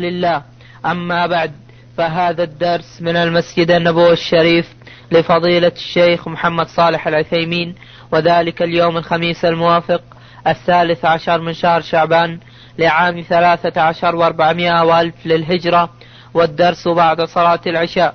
لله. 0.00 0.42
أما 0.86 1.26
بعد 1.26 1.52
فهذا 1.96 2.42
الدرس 2.42 3.02
من 3.02 3.16
المسجد 3.16 3.70
النبوي 3.70 4.12
الشريف 4.12 4.74
لفضيلة 5.12 5.72
الشيخ 5.76 6.28
محمد 6.28 6.66
صالح 6.66 7.06
العثيمين 7.08 7.74
وذلك 8.12 8.62
اليوم 8.62 8.96
الخميس 8.96 9.44
الموافق 9.44 10.02
الثالث 10.46 11.04
عشر 11.04 11.40
من 11.40 11.52
شهر 11.52 11.80
شعبان 11.80 12.38
لعام 12.78 13.20
ثلاثة 13.20 13.80
عشر 13.80 14.16
وأربعمائة 14.16 14.84
وألف 14.84 15.26
للهجرة 15.26 15.90
والدرس 16.34 16.88
بعد 16.88 17.22
صلاة 17.22 17.60
العشاء. 17.66 18.14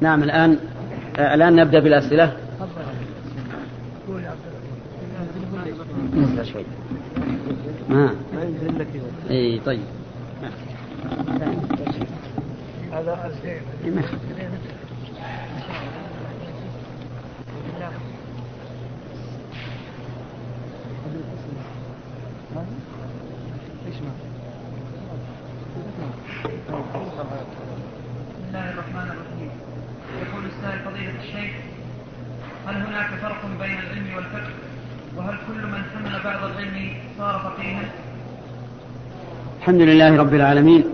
نعم 0.00 0.22
الآن 0.22 0.58
الآن 1.18 1.56
نبدأ 1.56 1.80
بالأسئلة. 1.80 2.36
شوي 6.52 6.64
ما 8.38 8.86
اي 9.30 9.60
طيب. 9.66 9.80
هذا 12.92 13.14
بسم 23.88 24.04
الله 28.48 28.70
الرحمن 28.70 29.10
الرحيم 29.10 29.50
يقول 30.22 30.44
السائل 30.46 30.78
فضيلة 30.78 31.12
الشيخ 31.22 31.52
هل 32.66 32.74
هناك 32.74 33.06
فرق 33.22 33.46
بين 33.60 33.78
العلم 33.78 34.14
والفقه؟ 34.16 34.50
وهل 35.16 35.38
كل 35.46 35.66
من 35.66 35.82
حمل 35.94 36.22
بعض 36.24 36.44
العلم 36.50 36.94
صار 37.18 37.38
فقيها؟ 37.38 38.07
الحمد 39.58 39.80
لله 39.80 40.16
رب 40.16 40.34
العالمين. 40.34 40.84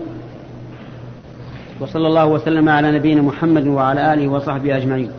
وصلى 1.79 2.07
الله 2.07 2.25
وسلم 2.25 2.69
على 2.69 2.91
نبينا 2.91 3.21
محمد 3.21 3.67
وعلى 3.67 4.13
آله 4.13 4.27
وصحبه 4.27 4.77
أجمعين. 4.77 5.11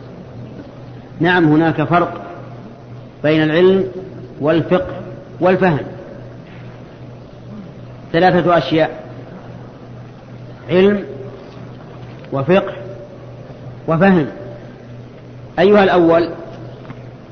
نعم 1.19 1.45
هناك 1.45 1.83
فرق 1.83 2.21
بين 3.23 3.43
العلم 3.43 3.83
والفقه 4.41 5.01
والفهم. 5.39 5.85
ثلاثة 8.13 8.57
أشياء 8.57 9.03
علم 10.69 11.03
وفقه 12.31 12.73
وفهم. 13.87 14.27
أيها 15.59 15.83
الأول 15.83 16.29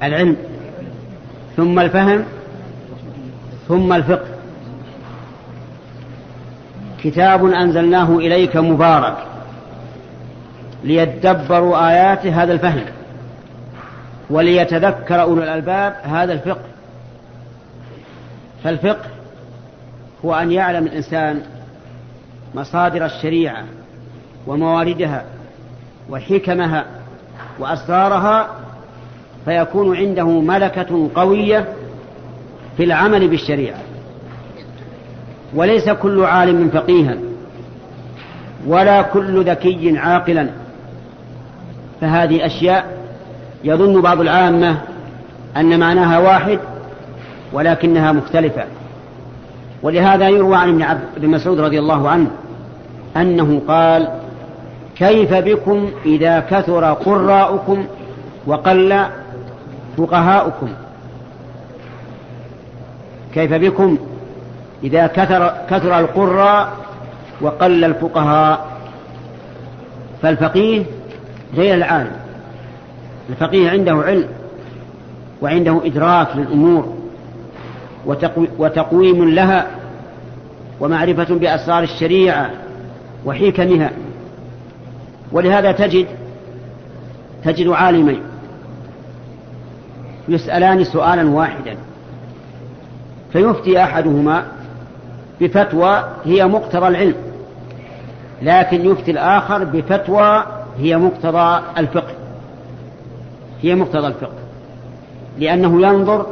العلم 0.03 0.35
ثم 1.57 1.79
الفهم 1.79 2.23
ثم 3.67 3.93
الفقه. 3.93 4.34
كتاب 7.05 7.45
أنزلناه 7.45 8.17
إليك 8.17 8.57
مبارك 8.57 9.17
ليدبروا 10.83 11.89
آيات 11.89 12.25
هذا 12.27 12.53
الفهم 12.53 12.85
وليتذكر 14.29 15.21
أولو 15.21 15.43
الألباب 15.43 15.95
هذا 16.03 16.33
الفقه. 16.33 16.65
فالفقه 18.63 19.09
هو 20.25 20.33
أن 20.33 20.51
يعلم 20.51 20.85
الإنسان 20.85 21.41
مصادر 22.55 23.05
الشريعة 23.05 23.63
ومواردها 24.47 25.25
وحكمها 26.09 26.85
وأسرارها 27.59 28.47
فيكون 29.45 29.97
عنده 29.97 30.27
ملكة 30.27 31.09
قوية 31.15 31.65
في 32.77 32.83
العمل 32.83 33.27
بالشريعة. 33.27 33.79
وليس 35.53 35.89
كل 35.89 36.23
عالم 36.23 36.69
فقيها 36.69 37.17
ولا 38.67 39.01
كل 39.01 39.43
ذكي 39.43 39.97
عاقلا 39.97 40.49
فهذه 42.01 42.45
أشياء 42.45 42.97
يظن 43.63 44.01
بعض 44.01 44.21
العامة 44.21 44.77
أن 45.57 45.79
معناها 45.79 46.19
واحد 46.19 46.59
ولكنها 47.53 48.11
مختلفة 48.11 48.63
ولهذا 49.83 50.29
يروى 50.29 50.55
عن 50.55 50.81
ابن 51.17 51.29
مسعود 51.29 51.59
رضي 51.59 51.79
الله 51.79 52.09
عنه 52.09 52.27
أنه 53.17 53.61
قال 53.67 54.07
كيف 54.95 55.33
بكم 55.33 55.89
إذا 56.05 56.39
كثر 56.39 56.93
قراؤكم 56.93 57.85
وقل 58.47 59.05
فقهاؤكم 59.97 60.67
كيف 63.33 63.53
بكم 63.53 63.97
إذا 64.85 65.07
كثر, 65.07 65.53
كثر 65.69 65.99
القراء 65.99 66.73
وقل 67.41 67.83
الفقهاء 67.85 68.65
فالفقيه 70.21 70.83
غير 71.55 71.75
العالم. 71.75 72.11
الفقيه 73.29 73.69
عنده 73.69 73.93
علم 73.93 74.27
وعنده 75.41 75.81
إدراك 75.85 76.27
للأمور 76.35 76.93
وتقويم 78.57 79.29
لها 79.29 79.67
ومعرفة 80.79 81.35
بأسرار 81.35 81.83
الشريعة 81.83 82.49
وحكمها. 83.25 83.91
ولهذا 85.31 85.71
تجد 85.71 86.07
تجد 87.43 87.67
عالمين 87.67 88.21
يسألان 90.27 90.83
سؤالا 90.83 91.29
واحدا. 91.29 91.77
فيفتي 93.33 93.83
أحدهما 93.83 94.45
بفتوى 95.41 96.03
هي 96.25 96.47
مقتضى 96.47 96.87
العلم 96.87 97.15
لكن 98.41 98.85
يفتي 98.85 99.11
الآخر 99.11 99.63
بفتوى 99.63 100.43
هي 100.79 100.97
مقتضى 100.97 101.61
الفقه. 101.77 102.13
هي 103.61 103.75
مقتضى 103.75 104.07
الفقه. 104.07 104.37
لأنه 105.39 105.87
ينظر 105.87 106.25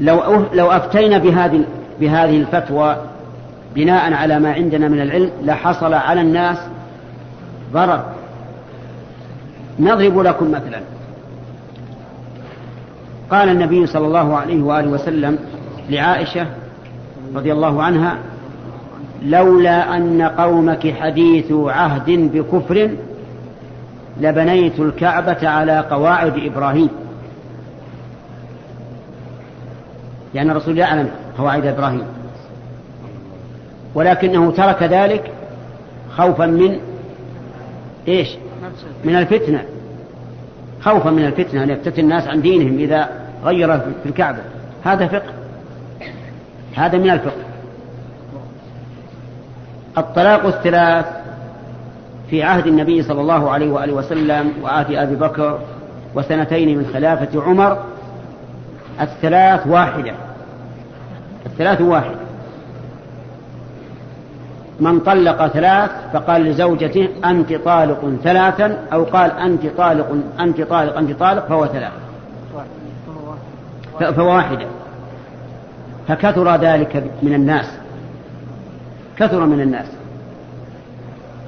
لو 0.00 0.44
لو 0.52 0.70
أفتينا 0.70 1.18
بهذه 1.18 1.64
بهذه 2.00 2.36
الفتوى 2.36 2.96
بناء 3.74 4.12
على 4.12 4.38
ما 4.38 4.52
عندنا 4.52 4.88
من 4.88 5.00
العلم 5.00 5.30
لحصل 5.42 5.94
على 5.94 6.20
الناس 6.20 6.58
ضرر. 7.72 8.04
نضرب 9.80 10.18
لكم 10.18 10.50
مثلا. 10.50 10.80
قال 13.30 13.48
النبي 13.48 13.86
صلى 13.86 14.06
الله 14.06 14.36
عليه 14.36 14.62
وآله 14.62 14.88
وسلم 14.88 15.38
لعائشة 15.90 16.46
رضي 17.34 17.52
الله 17.52 17.82
عنها 17.82 18.18
لولا 19.22 19.96
أن 19.96 20.22
قومك 20.22 20.94
حديث 21.00 21.52
عهد 21.52 22.10
بكفر 22.10 22.90
لبنيت 24.20 24.80
الكعبة 24.80 25.48
على 25.48 25.80
قواعد 25.80 26.32
إبراهيم. 26.36 26.88
لأن 30.34 30.50
الرسول 30.50 30.78
يعلم 30.78 31.10
قواعد 31.38 31.66
إبراهيم. 31.66 32.06
ولكنه 33.94 34.50
ترك 34.50 34.82
ذلك 34.82 35.32
خوفا 36.16 36.46
من 36.46 36.78
إيش؟ 38.08 38.28
من 39.04 39.16
الفتنة. 39.16 39.64
خوفا 40.80 41.10
من 41.10 41.24
الفتنة 41.24 41.62
أن 41.62 41.70
يفتتن 41.70 42.02
الناس 42.02 42.28
عن 42.28 42.40
دينهم 42.40 42.78
إذا 42.78 43.08
غير 43.44 43.78
في 43.78 44.06
الكعبة. 44.06 44.38
هذا 44.84 45.06
فقه. 45.06 45.37
هذا 46.78 46.98
من 46.98 47.10
الفقه. 47.10 47.42
الطلاق 49.98 50.46
الثلاث 50.46 51.06
في 52.30 52.42
عهد 52.42 52.66
النبي 52.66 53.02
صلى 53.02 53.20
الله 53.20 53.50
عليه 53.50 53.70
وآله 53.70 53.92
وسلم 53.92 54.52
وعهد 54.62 54.94
أبي 54.94 55.16
بكر 55.16 55.58
وسنتين 56.14 56.78
من 56.78 56.90
خلافة 56.92 57.42
عمر 57.42 57.78
الثلاث 59.00 59.66
واحدة. 59.66 60.12
الثلاث 61.46 61.80
واحدة 61.80 62.28
من 64.80 65.00
طلق 65.00 65.46
ثلاث 65.46 65.90
فقال 66.12 66.42
لزوجته 66.42 67.08
أنت 67.24 67.52
طالق 67.52 68.12
ثلاثا 68.24 68.78
أو 68.92 69.04
قال 69.04 69.30
أنت 69.30 69.66
طالق 69.66 70.16
أنت 70.40 70.60
طالق 70.60 70.98
أنت 70.98 71.12
طالق 71.12 71.46
فهو 71.46 71.66
ثلاث. 71.66 71.92
فواحدة 74.16 74.66
فكثر 76.08 76.56
ذلك 76.56 77.04
من 77.22 77.34
الناس. 77.34 77.66
كثر 79.18 79.46
من 79.46 79.60
الناس. 79.60 79.86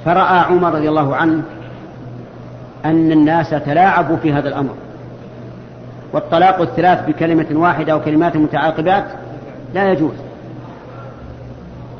فرأى 0.04 0.38
عمر 0.38 0.74
رضي 0.74 0.88
الله 0.88 1.16
عنه 1.16 1.42
أن 2.84 3.12
الناس 3.12 3.50
تلاعبوا 3.50 4.16
في 4.16 4.32
هذا 4.32 4.48
الأمر. 4.48 4.74
والطلاق 6.12 6.60
الثلاث 6.60 7.06
بكلمة 7.08 7.46
واحدة 7.52 7.92
أو 7.92 8.00
كلمات 8.00 8.36
متعاقبات 8.36 9.04
لا 9.74 9.92
يجوز. 9.92 10.14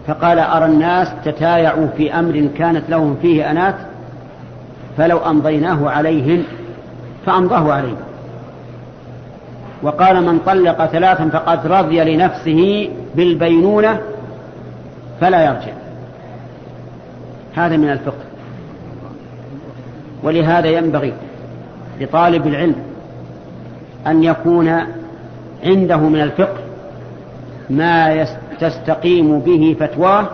فقال 0.07 0.39
أرى 0.39 0.65
الناس 0.65 1.09
تتايعوا 1.25 1.87
في 1.97 2.15
أمر 2.15 2.49
كانت 2.59 2.91
لهم 2.91 3.17
فيه 3.23 3.51
أنات 3.51 3.75
فلو 4.99 5.19
أمضيناه 5.19 5.91
عليهم 5.91 6.43
فأمضاه 7.27 7.73
عليهم 7.73 7.97
وقال 9.83 10.25
من 10.25 10.39
طلق 10.39 10.87
ثلاثا 10.87 11.29
فقد 11.29 11.67
رضي 11.67 12.17
لنفسه 12.17 12.91
بالبينونة 13.15 14.01
فلا 15.21 15.45
يرجع. 15.45 15.73
هذا 17.55 17.77
من 17.77 17.91
الفقه. 17.91 18.25
ولهذا 20.23 20.69
ينبغي 20.69 21.13
لطالب 22.01 22.47
العلم 22.47 22.77
أن 24.07 24.25
يكون 24.25 24.81
عنده 25.65 25.97
من 25.97 26.21
الفقه 26.21 26.59
ما 27.71 28.27
تستقيم 28.61 29.39
به 29.39 29.77
فتواه 29.81 30.29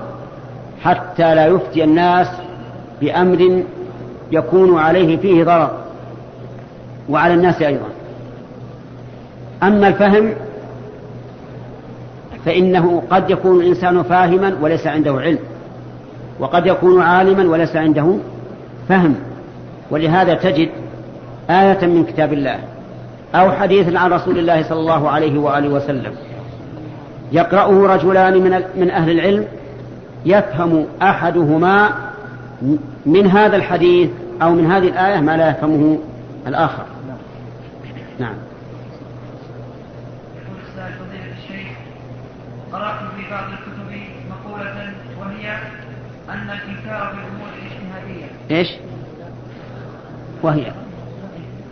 حتى 0.83 1.35
لا 1.35 1.47
يفتي 1.47 1.85
الناس 1.85 2.29
بأمر 3.01 3.63
يكون 4.33 4.79
عليه 4.79 5.17
فيه 5.17 5.45
ضرر. 5.45 5.71
وعلى 7.09 7.35
الناس 7.35 7.63
أيضا. 7.63 7.96
أما 9.67 9.89
الفهم 9.89 10.33
فإنه 12.45 13.03
قد 13.11 13.31
يكون 13.31 13.61
الإنسان 13.61 14.03
فاهما 14.03 14.57
وليس 14.61 14.87
عنده 14.87 15.13
علم 15.13 15.39
وقد 16.39 16.67
يكون 16.67 17.03
عالما 17.03 17.51
وليس 17.51 17.77
عنده 17.77 18.17
فهم. 18.89 19.15
ولهذا 19.91 20.35
تجد 20.35 20.69
آية 21.51 21.87
من 21.87 22.05
كتاب 22.05 22.33
الله 22.33 22.59
أو 23.35 23.53
حديث 23.53 23.97
عن 23.97 24.13
رسول 24.13 24.39
الله 24.39 24.63
صلى 24.63 24.81
الله 24.81 25.09
عليه 25.11 25.39
وآله 25.39 25.69
وسلم 25.69 26.15
يقرأه 27.33 27.95
رجلان 27.95 28.35
من, 28.35 28.63
من 28.77 28.91
أهل 28.91 29.11
العلم 29.11 29.45
يفهم 30.27 30.87
أحدهما 31.03 31.91
من 33.07 33.27
هذا 33.27 33.57
الحديث 33.57 34.11
أو 34.43 34.53
من 34.53 34.73
هذه 34.73 34.89
الآية 34.89 35.21
ما 35.21 35.37
لا 35.37 35.51
يفهمه 35.51 35.99
الآخر. 36.47 36.83
نعم. 38.19 38.35
قرأت 42.73 42.99
في 43.17 43.31
بعض 43.31 43.45
الكتب 43.45 44.01
مقولة 44.31 44.93
وهي 45.19 45.59
أن 46.31 46.51
الإنكار 46.51 47.15
في 47.15 47.19
الأمور 47.19 47.49
الاجتهادية. 47.59 48.27
إيش؟ 48.51 48.69
وهي. 50.43 50.73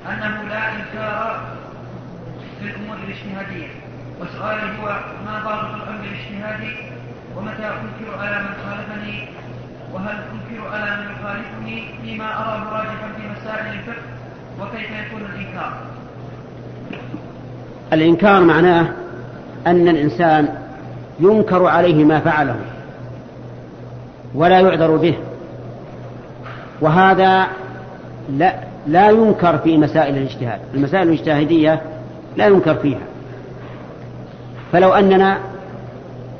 أنه 0.08 0.42
لا 0.42 0.72
إنكار 0.72 1.40
في 2.60 2.66
الأمور 2.66 2.96
الاجتهادية. 2.96 3.68
وسؤالي 4.20 4.62
هو 4.62 4.88
ما 5.26 5.40
ضابط 5.44 5.74
الأمر 5.74 6.04
الاجتهادي؟ 6.04 6.76
ومتى 7.36 7.66
أنكر 7.66 8.18
على 8.18 8.42
من 8.42 8.54
خالفني؟ 8.64 9.28
وهل 9.92 10.16
أنكر 10.16 10.68
على 10.68 10.96
من 10.96 11.12
يخالفني 11.12 11.84
فيما 12.02 12.24
أراه 12.24 12.78
راجحا 12.78 13.08
في 13.16 13.28
مسائل 13.28 13.78
الفقه؟ 13.78 14.02
وكيف 14.60 14.90
يكون 14.90 15.22
الإنكار؟ 15.22 15.72
الإنكار 17.92 18.44
معناه 18.44 18.92
أن 19.66 19.88
الإنسان 19.88 20.63
ينكر 21.20 21.66
عليه 21.66 22.04
ما 22.04 22.20
فعله 22.20 22.56
ولا 24.34 24.60
يعذر 24.60 24.96
به. 24.96 25.14
وهذا 26.80 27.46
لا, 28.36 28.54
لا 28.86 29.10
ينكر 29.10 29.58
في 29.58 29.78
مسائل 29.78 30.16
الاجتهاد. 30.16 30.60
المسائل 30.74 31.08
الاجتهادية 31.08 31.80
لا 32.36 32.46
ينكر 32.46 32.74
فيها. 32.74 33.02
فلو 34.72 34.92
أننا 34.92 35.38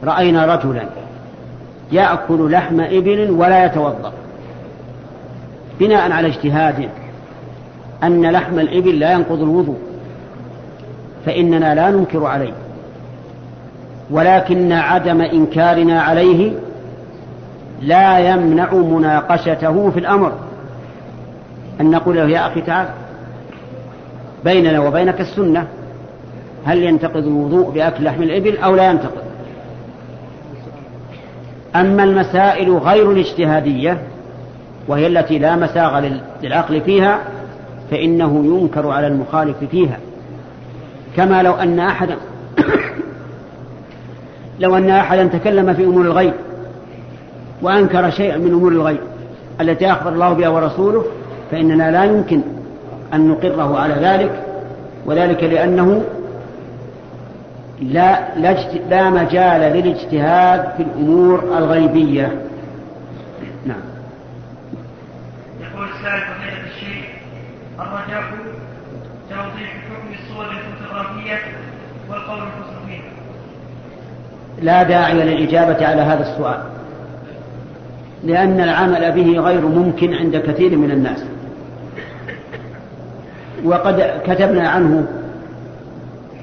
رأينا 0.05 0.55
رجلا 0.55 0.82
يأكل 1.93 2.53
لحم 2.53 2.81
إبل 2.81 3.31
ولا 3.31 3.65
يتوضأ 3.65 4.12
بناء 5.81 6.12
على 6.12 6.29
اجتهاد 6.29 6.88
أن 8.03 8.31
لحم 8.31 8.59
الإبل 8.59 8.99
لا 8.99 9.12
ينقض 9.12 9.43
الوضوء 9.43 9.79
فإننا 11.27 11.75
لا 11.75 11.91
ننكر 11.91 12.27
عليه. 12.27 12.53
ولكن 14.11 14.73
عدم 14.73 15.21
إنكارنا 15.21 16.03
عليه 16.03 16.53
لا 17.83 18.19
يمنع 18.19 18.75
مناقشته 18.75 19.91
في 19.91 19.99
الأمر. 19.99 20.33
أن 21.81 21.91
نقول 21.91 22.17
له 22.17 22.29
يا 22.29 22.47
أخي 22.47 22.61
تعال 22.61 22.89
بيننا 24.45 24.81
وبينك 24.81 25.21
السنة 25.21 25.67
هل 26.65 26.83
ينتقض 26.83 27.27
الوضوء 27.27 27.71
بأكل 27.71 28.05
لحم 28.05 28.23
الإبل 28.23 28.56
أو 28.56 28.77
لا 28.77 28.91
ينتقض؟ 28.91 29.25
أما 31.77 32.05
المسائل 32.05 32.77
غير 32.77 33.12
الاجتهادية 33.12 33.99
وهي 34.89 35.06
التي 35.06 35.39
لا 35.39 35.56
مساغ 35.56 36.11
للعقل 36.43 36.81
فيها 36.81 37.19
فإنه 37.91 38.45
ينكر 38.45 38.91
على 38.91 39.06
المخالف 39.06 39.56
فيها. 39.71 39.99
كما 41.17 41.43
لو 41.43 41.53
أن 41.53 41.81
أحدا 41.81 42.17
لو 44.61 44.77
أن 44.77 44.91
أحدا 44.91 45.27
تكلم 45.27 45.75
في 45.75 45.85
أمور 45.85 46.05
الغيب 46.05 46.35
وأنكر 47.62 48.11
شيئا 48.11 48.37
من 48.37 48.53
أمور 48.53 48.73
الغيب 48.73 49.01
التي 49.61 49.93
أخبر 49.93 50.12
الله 50.12 50.33
بها 50.33 50.49
ورسوله 50.49 51.05
فإننا 51.51 51.91
لا 51.91 52.05
يمكن 52.05 52.41
أن 53.15 53.29
نقره 53.29 53.79
على 53.79 53.95
ذلك 53.95 54.45
وذلك 55.06 55.45
لأنه 55.45 56.05
لا, 57.81 58.39
لا, 58.39 58.53
لا 58.91 59.11
مجال 59.11 59.61
للاجتهاد 59.61 60.77
في 60.77 60.83
الأمور 60.83 61.45
الغيبية. 61.59 62.43
نعم. 63.67 63.81
يقول 65.61 65.89
السائل 65.89 66.21
فضيلة 66.21 66.67
الشيخ 66.67 67.06
الرجاء 67.81 68.23
توضيح 69.31 69.77
حكم 69.91 70.15
الصور 70.15 70.45
الفوتوغرافية 70.45 71.39
والقول 72.11 72.39
فيها 72.87 73.24
لا 74.62 74.83
داعي 74.83 75.15
للإجابة 75.15 75.87
على 75.87 76.03
هذا 76.03 76.23
السؤال. 76.23 76.59
لأن 78.25 78.61
العمل 78.61 79.12
به 79.12 79.41
غير 79.41 79.61
ممكن 79.61 80.15
عند 80.15 80.37
كثير 80.37 80.77
من 80.77 80.91
الناس. 80.91 81.25
وقد 83.65 84.21
كتبنا 84.27 84.69
عنه 84.69 85.06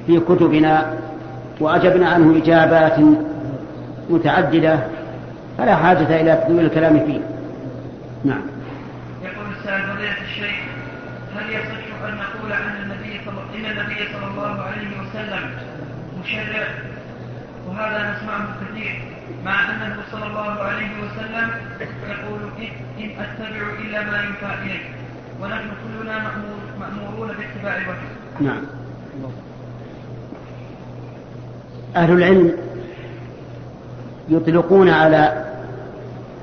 في 0.07 0.19
كتبنا 0.19 0.93
وأجبنا 1.59 2.09
عنه 2.09 2.37
إجابات 2.37 2.99
متعددة 4.09 4.79
فلا 5.57 5.75
حاجة 5.75 6.21
إلى 6.21 6.43
تدوير 6.45 6.65
الكلام 6.65 6.99
فيه. 6.99 7.19
نعم. 8.25 8.41
يقول 9.23 9.45
السائل 9.59 9.81
فضيلة 9.81 10.21
الشيخ 10.23 10.55
هل 11.35 11.49
يصح 11.49 12.05
أن 12.07 12.13
نقول 12.15 12.51
عن 12.51 12.83
النبي 12.83 13.19
إن 13.55 13.65
النبي 13.65 13.95
صلى 14.13 14.27
الله 14.31 14.61
عليه 14.61 14.87
وسلم 15.01 15.49
مشرع 16.23 16.67
وهذا 17.71 18.11
نسمعه 18.11 18.47
كثير 18.61 19.01
مع 19.45 19.69
أنه 19.69 19.95
صلى 20.11 20.27
الله 20.27 20.41
عليه 20.41 20.89
وسلم 21.03 21.49
يقول 22.09 22.39
إن 22.99 23.09
أتبع 23.09 23.69
إلا 23.85 24.01
ما 24.03 24.17
ينفع 24.23 24.53
إلي 24.63 24.79
ونحن 25.41 25.67
كلنا 25.83 26.13
مأمور 26.19 26.59
مأمورون 26.79 27.27
باتباع 27.27 27.77
الوحي 27.77 28.07
نعم. 28.39 28.61
أهل 31.95 32.13
العلم 32.13 32.51
يطلقون 34.29 34.89
على 34.89 35.45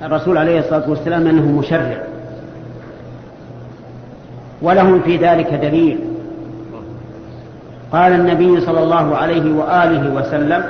الرسول 0.02 0.38
عليه 0.38 0.58
الصلاة 0.58 0.90
والسلام 0.90 1.26
أنه 1.26 1.58
مشرع 1.58 2.02
ولهم 4.62 5.02
في 5.02 5.16
ذلك 5.16 5.54
دليل. 5.54 5.98
قال 7.92 8.12
النبي 8.12 8.60
صلى 8.60 8.82
الله 8.82 9.16
عليه 9.16 9.52
وآله 9.52 10.14
وسلم 10.14 10.64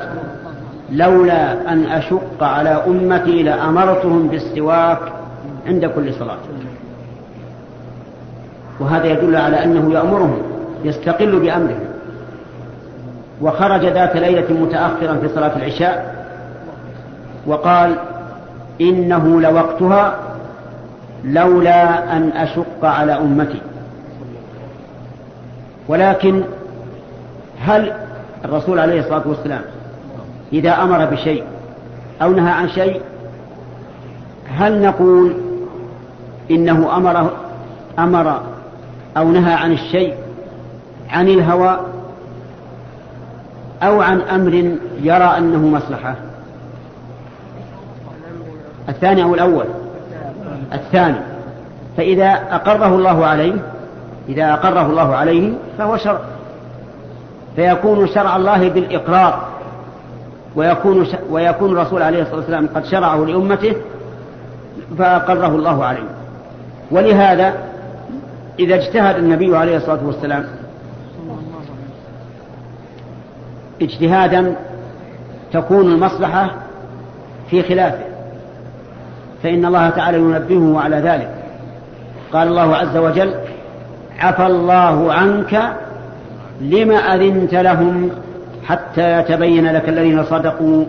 لولا 0.91 1.73
أن 1.73 1.87
أشق 1.87 2.43
على 2.43 2.69
أمتي 2.69 3.43
لأمرتهم 3.43 4.29
بالسواك 4.29 4.99
عند 5.67 5.87
كل 5.87 6.15
صلاة. 6.15 6.39
وهذا 8.81 9.07
يدل 9.07 9.37
على 9.37 9.65
أنه 9.65 9.93
يأمرهم 9.93 10.43
يستقل 10.85 11.41
بأمرهم. 11.41 11.89
وخرج 13.41 13.87
ذات 13.87 14.17
ليلة 14.17 14.53
متأخرا 14.63 15.15
في 15.15 15.29
صلاة 15.29 15.57
العشاء 15.57 16.27
وقال 17.47 17.95
إنه 18.81 19.41
لوقتها 19.41 20.19
لولا 21.25 22.17
أن 22.17 22.31
أشق 22.35 22.85
على 22.85 23.13
أمتي. 23.13 23.61
ولكن 25.89 26.43
هل 27.61 27.93
الرسول 28.45 28.79
عليه 28.79 29.01
الصلاة 29.01 29.23
والسلام 29.27 29.63
إذا 30.53 30.83
أمر 30.83 31.05
بشيء 31.05 31.45
أو 32.23 32.33
نهى 32.33 32.51
عن 32.51 32.69
شيء 32.69 33.01
هل 34.49 34.83
نقول 34.83 35.35
إنه 36.51 36.97
أمر 36.97 37.31
أمر 37.99 38.41
أو 39.17 39.29
نهى 39.29 39.53
عن 39.53 39.73
الشيء 39.73 40.15
عن 41.11 41.29
الهوى 41.29 41.81
أو 43.83 44.01
عن 44.01 44.21
أمر 44.21 44.55
يرى 45.03 45.39
أنه 45.39 45.67
مصلحة؟ 45.67 46.15
الثاني 48.89 49.23
أو 49.23 49.35
الأول؟ 49.35 49.65
الثاني. 50.73 51.19
فإذا 51.97 52.31
أقره 52.51 52.95
الله 52.95 53.27
عليه 53.27 53.55
إذا 54.29 54.53
أقره 54.53 54.87
الله 54.87 55.17
عليه 55.17 55.53
فهو 55.79 55.97
شرع. 55.97 56.21
فيكون 57.57 58.07
شرع 58.07 58.37
الله 58.37 58.69
بالإقرار. 58.69 59.48
ويكون 60.59 61.07
ويكون 61.31 61.73
الرسول 61.73 62.03
عليه 62.03 62.23
الصلاة 62.23 62.37
والسلام 62.37 62.69
قد 62.75 62.85
شرعه 62.85 63.25
لأمته 63.25 63.77
فأقره 64.99 65.47
الله 65.47 65.85
عليه. 65.85 66.09
ولهذا 66.91 67.55
إذا 68.59 68.75
اجتهد 68.75 69.17
النبي 69.17 69.57
عليه 69.57 69.77
الصلاة 69.77 70.07
والسلام 70.07 70.45
اجتهادا 73.83 74.57
تكون 75.53 75.93
المصلحة 75.93 76.51
في 77.51 77.63
خلافه. 77.63 78.05
فإن 79.43 79.65
الله 79.65 79.91
تعالى 79.91 80.19
ينبهه 80.19 80.81
على 80.81 80.97
ذلك. 80.97 81.35
قال 82.33 82.49
الله 82.49 82.77
عز 82.77 82.97
وجل 82.97 83.35
عفى 84.19 84.47
الله 84.47 85.13
عنك 85.13 85.73
لم 86.61 86.91
أذنت 86.93 87.55
لهم 87.55 88.11
حتى 88.69 89.19
يتبين 89.21 89.73
لك 89.73 89.89
الذين 89.89 90.25
صدقوا 90.25 90.85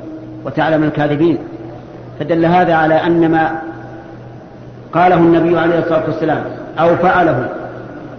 وتعلم 0.46 0.84
الكاذبين. 0.84 1.38
فدل 2.20 2.46
هذا 2.46 2.74
على 2.74 2.94
أن 2.94 3.32
ما 3.32 3.62
قاله 4.94 5.18
النبي 5.18 5.60
عليه 5.60 5.80
الصلاة 5.80 6.04
والسلام 6.08 6.44
أو 6.80 6.96
فعله 6.96 7.50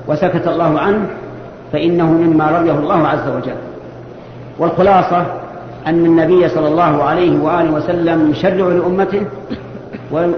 وسكت 0.08 0.48
الله 0.48 0.80
عنه 0.80 1.06
فإنه 1.72 2.12
مما 2.12 2.46
رضيه 2.50 2.72
الله 2.72 3.08
عز 3.08 3.28
وجل. 3.36 3.56
والخلاصة 4.58 5.26
أن 5.86 6.06
النبي 6.06 6.48
صلى 6.48 6.68
الله 6.68 7.02
عليه 7.02 7.40
وآله 7.42 7.72
وسلم 7.72 8.30
يشرع 8.30 8.68
لأمته 8.68 9.22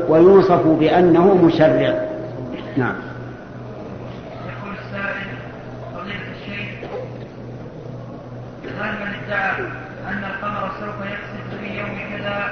ويوصف 0.09 0.67
بأنه 0.67 1.35
مشرع. 1.45 1.95
نعم. 2.77 2.95
ادعى 9.33 9.67
أن 10.09 10.25
القمر 10.25 10.69
سوف 10.81 11.07
يخسف 11.07 11.61
في 11.61 11.79
يوم 11.79 11.99
كذا 12.11 12.51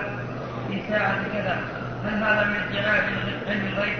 في 0.68 0.80
ساعة 0.90 1.14
كذا. 1.34 1.56
هل 2.04 2.22
هذا 2.24 2.44
من 2.44 2.78
ادعاء 2.78 3.04
علم 3.48 3.60
الغيب؟ 3.72 3.98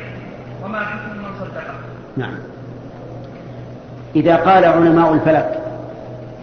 وما 0.65 0.79
حكم 0.79 1.17
من 1.19 1.29
صدقه؟ 1.41 1.75
نعم. 2.17 2.35
إذا 4.17 4.37
قال 4.37 4.65
علماء 4.65 5.15
الفلك 5.15 5.61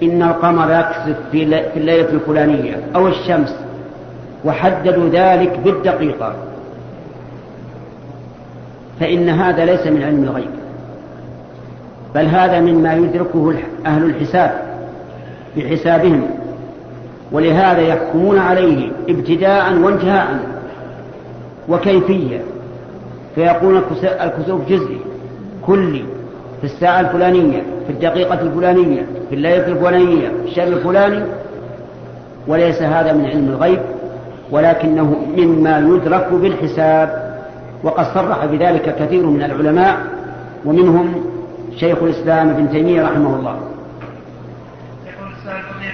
إن 0.03 0.23
القمر 0.23 0.71
يكسف 0.71 1.17
في 1.31 1.43
الليلة 1.77 2.09
الفلانية 2.09 2.75
أو 2.95 3.07
الشمس 3.07 3.55
وحددوا 4.45 5.09
ذلك 5.09 5.59
بالدقيقة. 5.59 6.33
فإن 8.99 9.29
هذا 9.29 9.65
ليس 9.65 9.87
من 9.87 10.03
علم 10.03 10.23
الغيب 10.23 10.49
بل 12.15 12.25
هذا 12.25 12.59
مما 12.59 12.93
يدركه 12.93 13.55
أهل 13.85 14.03
الحساب. 14.03 14.66
بحسابهم. 15.57 16.21
ولهذا 17.31 17.81
يحكمون 17.81 18.37
عليه 18.39 18.91
ابتداء 19.09 19.73
وانتهاء 19.73 20.39
وكيفية. 21.69 22.41
فيقول 23.35 23.81
الكسوف 24.03 24.69
جزئي 24.69 24.99
كلي 25.65 26.03
في 26.61 26.63
الساعة 26.63 26.99
الفلانية 26.99 27.61
في 27.87 27.93
الدقيقة 27.93 28.41
الفلانية 28.41 29.05
في 29.29 29.35
الليلة 29.35 29.67
الفلانية 29.67 30.27
في 30.27 30.49
الشهر 30.49 30.67
الفلاني. 30.67 31.23
وليس 32.47 32.81
هذا 32.81 33.13
من 33.13 33.25
علم 33.25 33.49
الغيب 33.49 33.79
ولكنه 34.51 35.15
مما 35.37 35.79
يدرك 35.79 36.27
بالحساب. 36.33 37.27
وقد 37.83 38.05
صرح 38.13 38.45
بذلك 38.45 38.95
كثير 38.99 39.25
من 39.25 39.43
العلماء 39.43 39.97
ومنهم 40.65 41.13
شيخ 41.75 42.03
الإسلام 42.03 42.49
ابن 42.49 42.71
تيمية 42.71 43.03
رحمه 43.03 43.35
الله. 43.35 43.59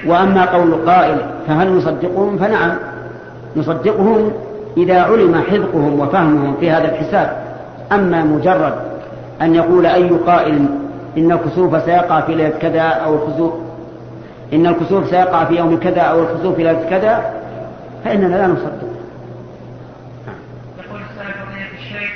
وأما 0.05 0.45
قول 0.45 0.73
قائل 0.85 1.17
فهل 1.47 1.77
نصدقهم؟ 1.77 2.37
فنعم. 2.37 2.77
نصدقهم 3.55 4.31
إذا 4.77 5.01
علم 5.01 5.43
حذقهم 5.49 5.99
وفهمهم 5.99 6.55
في 6.59 6.71
هذا 6.71 6.91
الحساب. 6.91 7.43
أما 7.91 8.23
مجرد 8.23 8.73
أن 9.41 9.55
يقول 9.55 9.85
أي 9.85 10.09
قائل 10.09 10.65
إن 11.17 11.31
الكسوف 11.31 11.83
سيقع 11.85 12.21
في 12.21 12.35
ليلة 12.35 12.57
كذا 12.61 12.81
أو 12.81 13.15
الخسوف 13.15 13.53
إن 14.53 14.67
الكسوف 14.67 15.09
سيقع 15.09 15.45
في 15.45 15.55
يوم 15.55 15.79
كذا 15.79 16.01
أو 16.01 16.19
الخسوف 16.19 16.55
في 16.55 16.63
ليلة 16.63 16.89
كذا 16.89 17.33
فإننا 18.05 18.35
لا 18.35 18.47
نصدق. 18.47 18.93
يقول 20.85 21.01
الشيخ 21.79 22.11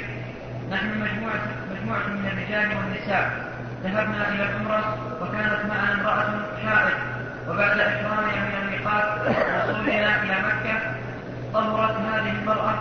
نحن 0.72 0.88
مجموعة 0.88 1.42
مجموعة 1.72 2.08
من 2.08 2.26
الرجال 2.26 2.78
والنساء 2.78 3.32
ذهبنا 3.84 4.34
إلى 4.34 4.44
وبعد 7.58 7.80
إحرامنا 7.80 8.44
من 8.46 8.54
الميقات 8.64 9.04
وصولنا 9.22 10.24
إلى 10.24 10.36
مكة 10.48 10.80
طهرت 11.54 11.96
هذه 11.96 12.32
المرأة 12.42 12.74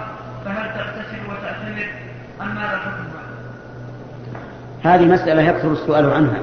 فهل 0.44 0.68
تغتسل 0.68 1.18
وتعتمر 1.28 1.86
أم 2.42 2.54
ماذا 2.54 2.78
حكمها؟ 2.78 3.22
هذه 4.82 5.04
مسألة 5.04 5.42
يكثر 5.42 5.72
السؤال 5.72 6.10
عنها 6.10 6.38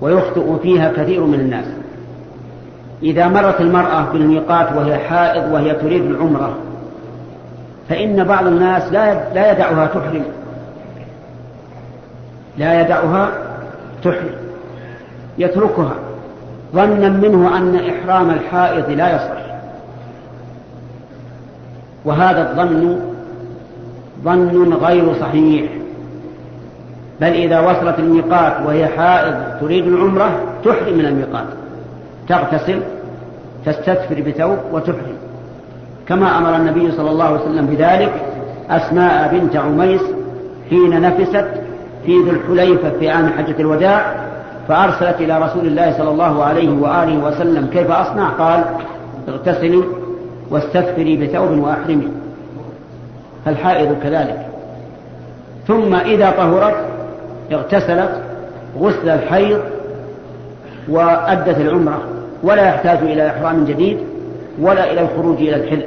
ويخطئ 0.00 0.58
فيها 0.62 0.92
كثير 0.92 1.24
من 1.24 1.40
الناس. 1.40 1.64
إذا 3.02 3.28
مرت 3.28 3.60
المرأة 3.60 4.12
بالميقات 4.12 4.72
وهي 4.72 4.98
حائض 4.98 5.52
وهي 5.52 5.74
تريد 5.74 6.02
العمرة 6.02 6.58
فإن 7.88 8.24
بعض 8.24 8.46
الناس 8.46 8.92
لا 8.92 9.34
لا 9.34 9.52
يدعها 9.52 9.86
تحرم. 9.86 10.24
لا 12.58 12.80
يدعها 12.80 13.30
تحرم. 14.04 14.34
يتركها. 15.38 15.94
ظنا 16.74 17.08
منه 17.08 17.56
أن 17.56 17.76
إحرام 17.76 18.30
الحائض 18.30 18.90
لا 18.90 19.16
يصح. 19.16 19.42
وهذا 22.04 22.50
الظن 22.50 23.00
ظن 24.24 24.72
غير 24.74 25.14
صحيح. 25.20 25.70
بل 27.20 27.32
إذا 27.32 27.60
وصلت 27.60 27.98
الميقات 27.98 28.66
وهي 28.66 28.86
حائض 28.86 29.34
تريد 29.60 29.86
العمرة 29.86 30.40
تحرم 30.64 30.98
من 30.98 31.06
الميقات. 31.06 31.46
تغتسل 32.28 32.80
تستثفر 33.66 34.22
بثوب 34.26 34.58
وتحرم. 34.72 35.16
كما 36.08 36.38
أمر 36.38 36.56
النبي 36.56 36.92
صلى 36.92 37.10
الله 37.10 37.24
عليه 37.24 37.40
وسلم 37.40 37.66
بذلك 37.66 38.12
أسماء 38.70 39.34
بنت 39.34 39.56
عميس 39.56 40.02
حين 40.70 41.00
نفست 41.00 41.46
في 42.06 42.18
ذي 42.18 42.30
الحليفة 42.30 42.90
في 42.90 43.10
عام 43.10 43.28
حجة 43.28 43.60
الوداع 43.60 44.21
فأرسلت 44.68 45.20
إلى 45.20 45.38
رسول 45.38 45.66
الله 45.66 45.98
صلى 45.98 46.10
الله 46.10 46.44
عليه 46.44 46.70
وآله 46.70 47.24
وسلم 47.24 47.66
كيف 47.66 47.90
أصنع؟ 47.90 48.28
قال 48.28 48.64
اغتسلي 49.28 49.82
واستثفري 50.50 51.16
بثوب 51.16 51.58
وأحرمي. 51.58 52.08
فالحائض 53.44 53.96
كذلك. 54.02 54.46
ثم 55.68 55.94
إذا 55.94 56.30
طهرت 56.30 56.76
اغتسلت 57.52 58.22
غسل 58.80 59.08
الحيض 59.08 59.60
وأدت 60.88 61.60
العمرة 61.60 62.02
ولا 62.42 62.68
يحتاج 62.68 62.98
إلى 62.98 63.30
إحرام 63.30 63.64
جديد 63.64 63.98
ولا 64.60 64.92
إلى 64.92 65.00
الخروج 65.00 65.36
إلى 65.36 65.56
الحل 65.56 65.82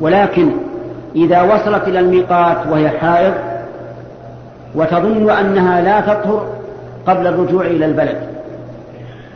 ولكن 0.00 0.50
إذا 1.16 1.42
وصلت 1.42 1.88
إلى 1.88 2.00
الميقات 2.00 2.56
وهي 2.70 2.88
حائض 2.88 3.32
وتظن 4.74 5.30
أنها 5.30 5.80
لا 5.80 6.00
تطهر 6.00 6.46
قبل 7.06 7.26
الرجوع 7.26 7.66
إلى 7.66 7.86
البلد. 7.86 8.32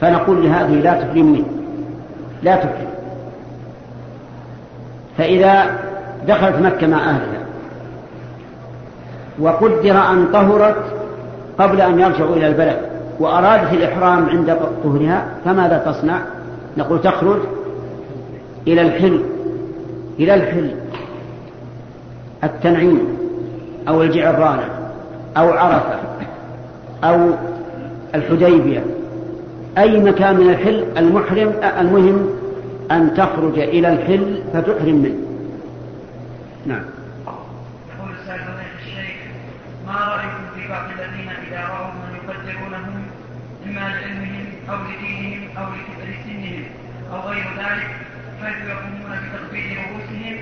فنقول 0.00 0.44
لهذه 0.44 0.75
لا 0.75 1.00
تحرمني 1.00 1.44
لا 2.42 2.56
تحرم 2.56 2.87
فإذا 5.18 5.66
دخلت 6.28 6.56
مكة 6.56 6.87
مع 6.87 7.11
أهلها 7.11 7.46
وقدر 9.38 9.99
أن 10.11 10.28
طهرت 10.32 10.76
قبل 11.58 11.80
أن 11.80 12.00
يرجعوا 12.00 12.37
إلى 12.37 12.46
البلد 12.46 12.76
وأرادت 13.20 13.73
الإحرام 13.73 14.28
عند 14.28 14.56
طهرها 14.85 15.26
فماذا 15.44 15.78
تصنع؟ 15.78 16.20
نقول 16.76 17.02
تخرج 17.02 17.38
إلى 18.66 18.82
الحل 18.82 19.20
إلى 20.18 20.35
الحل 20.35 20.70
التنعيم 22.44 23.18
أو 23.88 24.02
الجعرانة 24.02 24.68
أو 25.37 25.50
عرفة 25.50 25.99
أو 27.04 27.30
الحديبية. 28.16 28.85
أي 29.78 30.00
مكان 30.00 30.37
من 30.37 30.50
الحل 30.50 30.85
المحرم 30.96 31.54
المهم 31.80 32.28
أن 32.90 33.14
تخرج 33.14 33.58
إلى 33.58 33.92
الحل 33.92 34.42
فتحرم 34.52 34.94
منه. 34.94 35.26
نعم. 36.66 36.85
يقول 37.99 38.11
السائل 38.20 38.40
الشيخ 38.80 39.16
ما 39.87 39.92
رأيكم 39.92 40.44
في 40.54 40.68
بعض 40.68 40.85
الذين 40.90 41.28
إذا 41.28 41.61
رأوا 41.61 41.92
من 41.92 42.16
يقدرونهم 42.16 43.02
إما 43.66 43.80
لعلمهم 43.80 44.46
أو 44.70 44.76
لدينهم 44.76 45.42
أو 45.58 45.64
لكبر 45.64 46.12
سنهم 46.25 46.62
أو 47.12 47.30
غير 47.30 47.44
ذلك 47.58 47.90
حيث 48.42 48.68
يقومون 48.68 49.18
بتقبيل 49.23 49.76
رؤوسهم 49.76 50.37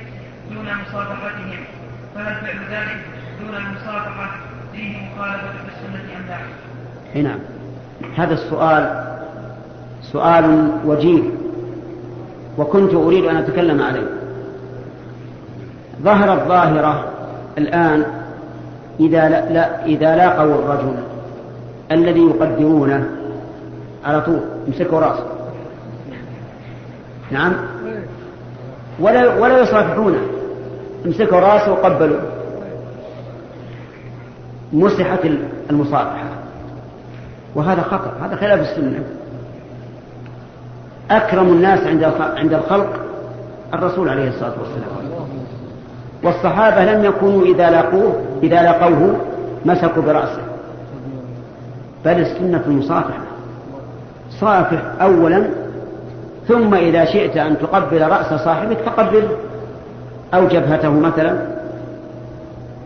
دون 0.51 0.65
مصافحتهم 0.65 1.61
فهل 2.15 2.35
فعل 2.35 2.59
ذلك 2.71 3.01
دون 3.41 3.57
المصافحة 3.57 4.31
فيه 4.73 4.97
مخالفة 4.99 5.53
بالسنة 5.65 6.17
أم 6.17 6.27
لا؟ 6.29 7.23
نعم. 7.23 7.39
هذا 8.17 8.35
السؤال 8.35 9.05
سؤال 10.13 10.69
وجيه 10.87 11.23
وكنت 12.59 12.95
أريد 12.95 13.25
أن 13.25 13.37
أتكلم 13.37 13.83
عليه. 13.83 14.07
ظهرت 16.03 16.49
ظاهرة 16.49 17.05
الآن 17.59 18.05
إذا 19.01 19.29
لا, 19.29 19.53
لا 19.53 19.85
إذا 19.85 20.17
لاقوا 20.17 20.55
الرجل 20.55 20.95
الذي 21.93 22.21
يقدرونه 22.21 23.07
على 24.05 24.21
طول. 24.21 24.41
يمسكوا 24.67 25.01
رأسه. 25.01 25.27
نعم؟ 27.31 27.53
ولا 29.01 29.39
ولا 29.39 29.63
يصافحونه. 29.63 30.21
يمسكوا 31.05 31.39
رأسه 31.41 31.73
وقبلوا. 31.73 32.21
مسحت 34.73 35.21
المصافحة. 35.71 36.44
وهذا 37.55 37.83
خطأ 37.83 38.13
هذا 38.23 38.37
خلاف 38.37 38.61
السنة. 38.61 39.03
أكرم 41.11 41.49
الناس 41.49 41.87
عند 41.87 42.13
عند 42.37 42.55
الخلق 42.55 43.01
الرسول 43.75 44.09
عليه 44.09 44.29
الصلاة 44.29 44.53
والسلام. 44.61 44.95
والصحابة 46.23 46.93
لم 46.93 47.05
يكونوا 47.05 47.45
إذا 47.45 47.71
لاقوه 47.71 48.23
إذا 48.43 48.63
لقوه 48.63 49.17
مسكوا 49.65 50.03
برأسه. 50.03 50.43
بل 52.05 52.21
السنة 52.21 52.63
المصافحة. 52.67 53.25
صافح 54.41 54.83
أولا 55.01 55.45
ثم 56.49 56.75
إذا 56.75 57.05
شئت 57.05 57.37
أن 57.37 57.59
تقبل 57.59 58.03
رأس 58.03 58.41
صاحبك 58.41 58.77
فقبله 58.77 59.29
أو 60.35 60.49
جبهته 60.49 60.91
مثلا. 60.91 61.37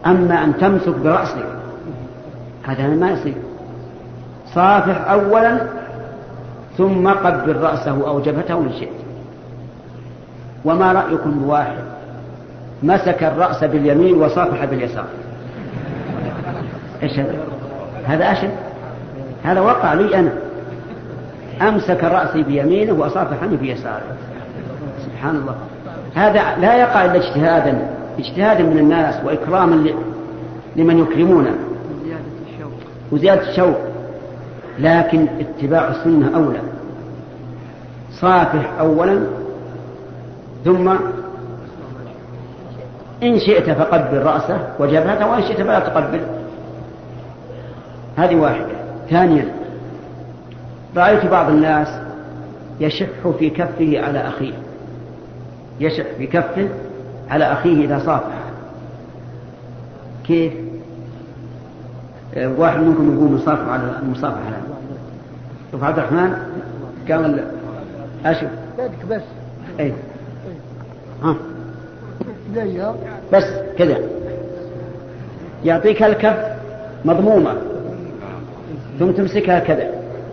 أما 0.06 0.44
أن 0.44 0.56
تمسك 0.58 0.94
برأسك 1.04 1.44
هذا 2.62 2.86
ما 2.86 3.10
يصير. 3.10 3.34
صافح 4.58 5.10
أولا 5.10 5.58
ثم 6.78 7.08
قبل 7.08 7.56
رأسه 7.56 8.08
أو 8.08 8.20
جبهته 8.20 8.54
إن 8.54 8.72
شئت. 8.80 8.88
وما 10.64 10.92
رأيكم 10.92 11.30
بواحد؟ 11.30 11.78
مسك 12.82 13.24
الرأس 13.24 13.64
باليمين 13.64 14.14
وصافح 14.14 14.64
باليسار. 14.64 15.04
إيش 17.02 17.18
هذا؟ 17.18 17.34
هذا 18.06 18.32
أشد 18.32 18.50
هذا 19.44 19.60
وقع 19.60 19.94
لي 19.94 20.18
أنا. 20.18 20.32
أمسك 21.68 22.04
رأسي 22.04 22.42
بيمينه 22.42 22.92
وصافحني 22.92 23.56
بيساره. 23.56 24.16
سبحان 25.04 25.36
الله. 25.36 25.54
هذا 26.14 26.60
لا 26.60 26.76
يقع 26.76 27.04
إلا 27.04 27.16
اجتهادا. 27.16 27.78
اجتهادا 28.18 28.62
من 28.62 28.78
الناس 28.78 29.14
وإكراما 29.24 29.90
لمن 30.76 30.98
يكرمونه. 30.98 31.54
وزيادة 33.12 33.50
الشوق. 33.50 33.87
لكن 34.78 35.26
اتباع 35.40 35.88
السنة 35.88 36.36
أولى. 36.36 36.60
صافح 38.12 38.78
أولا 38.80 39.20
ثم 40.64 40.88
إن 43.22 43.38
شئت 43.38 43.70
فقبل 43.70 44.22
رأسه 44.22 44.68
وجبهته 44.78 45.26
وإن 45.30 45.42
شئت 45.42 45.62
فلا 45.62 45.78
تقبل. 45.80 46.20
هذه 48.16 48.36
واحدة. 48.36 48.66
ثانيا 49.10 49.48
رأيت 50.96 51.26
بعض 51.26 51.50
الناس 51.50 51.88
يشح 52.80 53.28
في 53.38 53.50
كفه 53.50 54.00
على 54.04 54.18
أخيه. 54.28 54.54
يشح 55.80 56.04
في 56.18 56.26
كفه 56.26 56.68
على 57.30 57.44
أخيه 57.52 57.84
إذا 57.84 57.98
صافح. 57.98 58.38
كيف؟ 60.26 60.52
واحد 62.36 62.80
منكم 62.80 63.14
يقول 63.14 63.32
مصافحة 63.32 63.70
على 63.70 63.82
المصافحة 64.02 64.48
الآن 64.48 64.57
شوف 65.72 65.84
عبد 65.84 65.98
الرحمن 65.98 66.32
قال 67.10 67.44
أشوف. 68.26 68.48
بس. 69.10 69.20
أي 69.80 69.92
ها. 71.22 71.34
بس 73.32 73.44
كذا. 73.78 73.98
يعطيك 75.64 76.02
الكف 76.02 76.46
مضمومة. 77.04 77.54
ثم 78.98 79.10
تمسكها 79.10 79.58
كذا. 79.58 79.90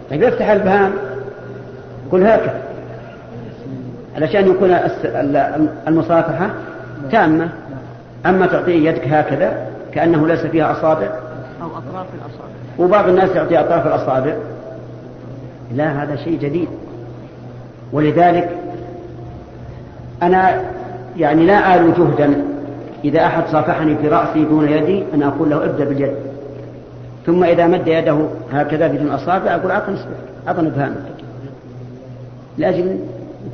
طيب 0.09 0.23
افتح 0.23 0.49
البهام 0.49 0.91
قل 2.11 2.23
هكذا 2.23 2.61
علشان 4.15 4.47
يكون 4.47 4.77
المصافحة 5.87 6.49
تامة. 7.11 7.49
أما 8.25 8.47
تعطيه 8.47 8.89
يدك 8.89 9.07
هكذا 9.07 9.67
كأنه 9.93 10.27
ليس 10.27 10.39
فيها 10.39 10.71
أصابع. 10.71 11.07
أو 11.61 11.67
أطراف 11.67 12.07
الأصابع. 12.13 12.49
وبعض 12.79 13.09
الناس 13.09 13.29
يعطي 13.29 13.59
أطراف 13.59 13.87
الأصابع. 13.87 14.35
لا 15.73 16.03
هذا 16.03 16.15
شيء 16.15 16.39
جديد. 16.39 16.67
ولذلك 17.93 18.49
أنا 20.23 20.61
يعني 21.17 21.45
لا 21.45 21.75
آل 21.75 21.93
جهدا. 21.93 22.33
إذا 23.03 23.25
أحد 23.25 23.43
صافحني 23.51 23.95
في 23.95 24.07
رأسي 24.07 24.45
دون 24.45 24.69
يدي 24.69 25.03
أن 25.13 25.23
أقول 25.23 25.49
له 25.49 25.65
ابدأ 25.65 25.85
باليد. 25.85 26.13
ثم 27.25 27.43
إذا 27.43 27.67
مد 27.67 27.87
يده 27.87 28.17
هكذا 28.51 28.87
بدون 28.87 29.11
أصابع 29.11 29.55
أقول 29.55 29.71
أعطني 29.71 29.97
أعطني 30.47 30.69
بهامك 30.69 30.95
لأجل 32.57 32.99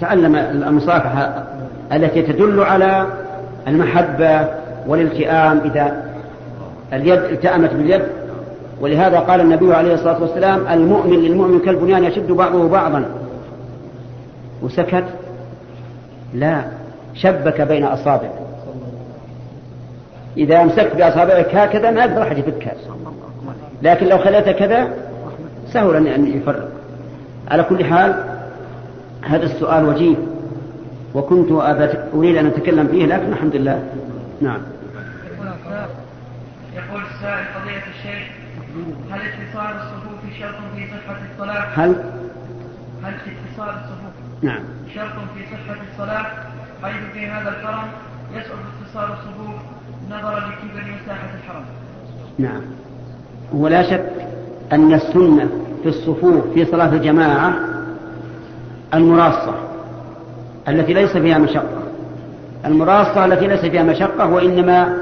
تعلم 0.01 0.35
المصافحة 0.35 1.43
التي 1.93 2.21
تدل 2.21 2.59
على 2.59 3.07
المحبة 3.67 4.47
والالتئام. 4.87 5.61
إذا 5.65 6.03
اليد 6.93 7.19
التأمت 7.19 7.73
باليد 7.73 8.01
ولهذا 8.81 9.19
قال 9.19 9.41
النبي 9.41 9.73
عليه 9.73 9.93
الصلاة 9.93 10.21
والسلام 10.21 10.67
المؤمن 10.67 11.19
للمؤمن 11.19 11.59
كالبنيان 11.59 12.03
يشد 12.03 12.31
بعضه 12.31 12.69
بعضا. 12.69 13.05
وسكت. 14.61 15.03
لا 16.33 16.63
شبك 17.13 17.61
بين 17.61 17.83
أصابعه. 17.83 18.33
إذا 20.37 20.61
أمسكت 20.61 20.95
بأصابعك 20.95 21.55
هكذا 21.55 21.91
ما 21.91 22.01
أقدر 22.01 22.21
أحد 22.23 22.37
يفكها 22.37 22.73
لكن 23.81 24.05
لو 24.05 24.17
خليتها 24.17 24.51
كذا 24.51 24.87
سهل 25.73 26.07
أن 26.07 26.27
يفرق. 26.27 26.69
على 27.51 27.63
كل 27.63 27.85
حال 27.85 28.23
هذا 29.21 29.45
السؤال 29.45 29.85
وجيه. 29.85 30.15
وكنت 31.13 31.51
أريد 32.13 32.37
أن 32.37 32.45
أتكلم 32.45 32.87
فيه 32.87 33.05
لكن 33.05 33.31
الحمد 33.31 33.55
لله. 33.55 33.83
نعم. 34.41 34.61
يقول 36.75 37.01
السائل 37.15 37.45
قضية 37.55 37.90
اتصال 39.51 39.75
الصفوف 39.75 40.39
شرط 40.39 40.55
في 40.75 40.87
صحة 40.87 41.17
الصلاة؟ 41.33 41.65
هل؟ 41.75 41.95
هل 43.03 43.13
اتصال 43.13 43.69
الصفوف 43.69 44.13
نعم. 44.41 44.59
شرط 44.95 45.11
في 45.35 45.43
صحة 45.51 45.77
الصلاة؟ 45.91 46.25
حيث 46.83 47.13
في 47.13 47.27
هذا 47.27 47.49
الحرم 47.49 47.87
يصعب 48.33 48.57
اتصال 48.81 49.09
الصفوف 49.11 49.55
نظرا 50.09 50.39
لكبر 50.39 50.95
مساحة 51.03 51.27
الحرم. 51.43 51.63
نعم. 52.39 52.61
ولا 53.53 53.83
شك 53.83 54.11
أن 54.73 54.93
السنة 54.93 55.49
في 55.83 55.89
الصفوف 55.89 56.53
في 56.53 56.65
صلاة 56.65 56.93
الجماعة 56.93 57.53
المراصة 58.93 59.55
التي 60.67 60.93
ليس 60.93 61.17
فيها 61.17 61.37
مشقة. 61.37 61.83
المراصة 62.65 63.25
التي 63.25 63.47
ليس 63.47 63.65
فيها 63.65 63.83
مشقة 63.83 64.25
وإنما 64.25 64.97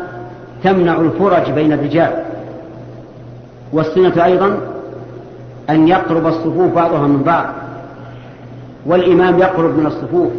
تمنع 0.63 0.95
الفرج 0.95 1.51
بين 1.51 1.73
الرجال. 1.73 2.28
والسنة 3.73 4.25
أيضا 4.25 4.57
أن 5.69 5.87
يقرب 5.87 6.27
الصفوف 6.27 6.73
بعضها 6.73 7.07
من 7.07 7.23
بعض 7.23 7.45
والإمام 8.85 9.39
يقرب 9.39 9.77
من 9.77 9.85
الصفوف. 9.85 10.31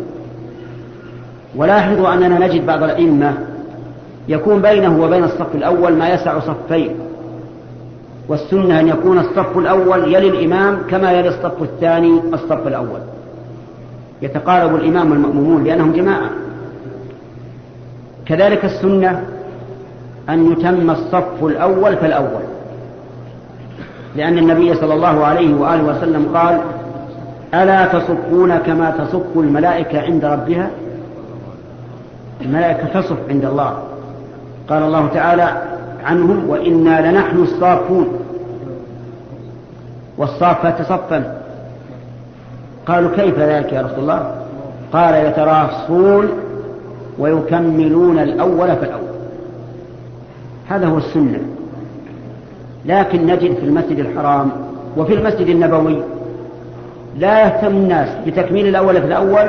ولاحظوا 1.57 2.15
أننا 2.15 2.47
نجد 2.47 2.67
بعض 2.67 2.83
الأئمة 2.83 3.35
يكون 4.29 4.63
بينه 4.63 5.03
وبين 5.03 5.25
الصف 5.25 5.55
الأول 5.55 5.93
ما 5.93 6.09
يسع 6.09 6.39
صفين 6.39 6.91
والسنة 8.29 8.81
أن 8.81 8.89
يكون 8.89 9.19
الصف 9.19 9.59
الأول 9.59 10.15
يلي 10.15 10.29
الإمام 10.29 10.79
كما 10.91 11.13
يلي 11.13 11.29
الصف 11.29 11.63
الثاني 11.63 12.21
الصف 12.35 12.67
الأول. 12.67 13.01
يتقارب 14.23 14.75
الإمام 14.75 15.11
والمأمومون 15.11 15.65
لأنهم 15.65 15.93
جماعة. 15.93 16.31
كذلك 18.27 18.65
السنة 18.65 19.23
أن 20.29 20.53
يتم 20.53 20.91
الصف 20.91 21.45
الأول 21.45 21.97
فالأول. 21.97 22.50
لأن 24.17 24.39
النبي 24.39 24.75
صلى 24.75 24.95
الله 24.95 25.25
عليه 25.25 25.55
وآله 25.55 25.83
وسلم 25.85 26.37
قال 26.37 26.61
ألا 27.55 27.87
تصفون 27.87 28.59
كما 28.59 28.91
تصف 28.91 29.37
الملائكة 29.37 30.01
عند 30.01 30.25
ربها؟ 30.25 30.71
الملائكة 32.41 33.01
تصف 33.01 33.17
عند 33.29 33.45
الله. 33.45 33.83
قال 34.69 34.83
الله 34.83 35.09
تعالى 35.15 35.63
عنهم 36.05 36.49
وإنا 36.49 37.11
لنحن 37.11 37.43
الصافون. 37.43 38.09
والصافة 40.19 40.83
صفا 40.83 41.41
قالوا 42.87 43.11
كيف 43.17 43.39
ذلك 43.39 43.73
يا 43.73 43.83
رسول 43.83 43.99
الله؟ 43.99 44.35
قال 44.93 45.15
يتراصون 45.15 46.29
ويكملون 47.19 48.19
الأول 48.19 48.77
فالأول 48.77 49.11
هذا 50.69 50.87
هو 50.87 50.99
السنة. 50.99 51.41
لكن 52.91 53.27
نجد 53.27 53.55
في 53.55 53.65
المسجد 53.65 53.99
الحرام 53.99 54.51
وفي 54.97 55.15
المسجد 55.15 55.47
النبوي 55.47 56.03
لا 57.19 57.41
يهتم 57.41 57.67
الناس 57.77 58.09
بتكميل 58.27 58.67
الأول 58.67 59.01
في 59.01 59.07
الأول 59.07 59.49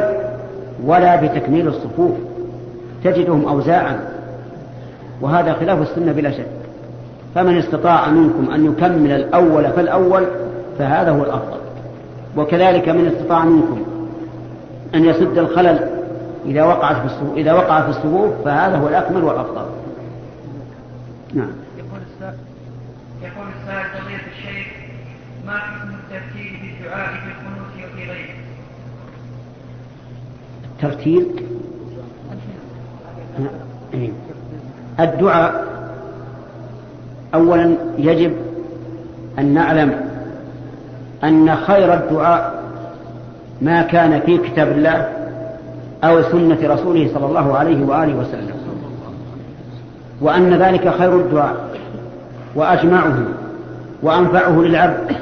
ولا 0.85 1.15
بتكميل 1.15 1.67
الصفوف 1.67 2.11
تجدهم 3.03 3.47
أوزاعا 3.47 3.99
وهذا 5.21 5.53
خلاف 5.53 5.81
السنة 5.81 6.11
بلا 6.11 6.31
شك 6.31 6.45
فمن 7.35 7.57
استطاع 7.57 8.09
منكم 8.09 8.51
أن 8.51 8.65
يكمل 8.65 9.11
الأول 9.11 9.63
فالأول 9.63 10.23
فهذا 10.79 11.11
هو 11.11 11.23
الأفضل 11.23 11.57
وكذلك 12.37 12.89
من 12.89 13.07
استطاع 13.07 13.45
منكم 13.45 13.81
أن 14.95 15.05
يسد 15.05 15.37
الخلل 15.37 15.89
إذا 16.45 16.63
وقعت 16.63 16.95
في 16.95 17.05
الصفوف 17.05 17.37
إذا 17.37 17.53
وقع 17.53 17.81
في 17.81 17.89
الصفوف 17.89 18.31
فهذا 18.45 18.77
هو 18.77 18.87
الأكمل 18.87 19.23
والأفضل. 19.23 19.65
نعم. 21.33 21.51
يقول 21.77 21.99
السائل 22.13 22.35
يقول 23.21 23.47
السائل 23.61 24.01
قضية 24.01 24.15
الشيخ 24.15 24.67
ما 25.51 25.59
في 26.33 26.49
وفي 27.93 28.11
غيره؟ 28.11 28.35
الترتيب 30.65 31.27
الدعاء 34.99 35.65
أولا 37.33 37.75
يجب 37.97 38.35
أن 39.39 39.53
نعلم 39.53 40.01
أن 41.23 41.55
خير 41.55 41.93
الدعاء 41.93 42.63
ما 43.61 43.81
كان 43.81 44.21
في 44.21 44.37
كتاب 44.37 44.67
الله 44.67 45.09
أو 46.03 46.21
سنة 46.21 46.57
رسوله 46.63 47.13
صلى 47.13 47.25
الله 47.25 47.57
عليه 47.57 47.85
وآله 47.85 48.15
وسلم 48.15 48.55
وأن 50.21 50.53
ذلك 50.53 50.89
خير 50.89 51.19
الدعاء 51.19 51.55
وأجمعه 52.55 53.23
وأنفعه 54.01 54.61
للعبد 54.61 55.20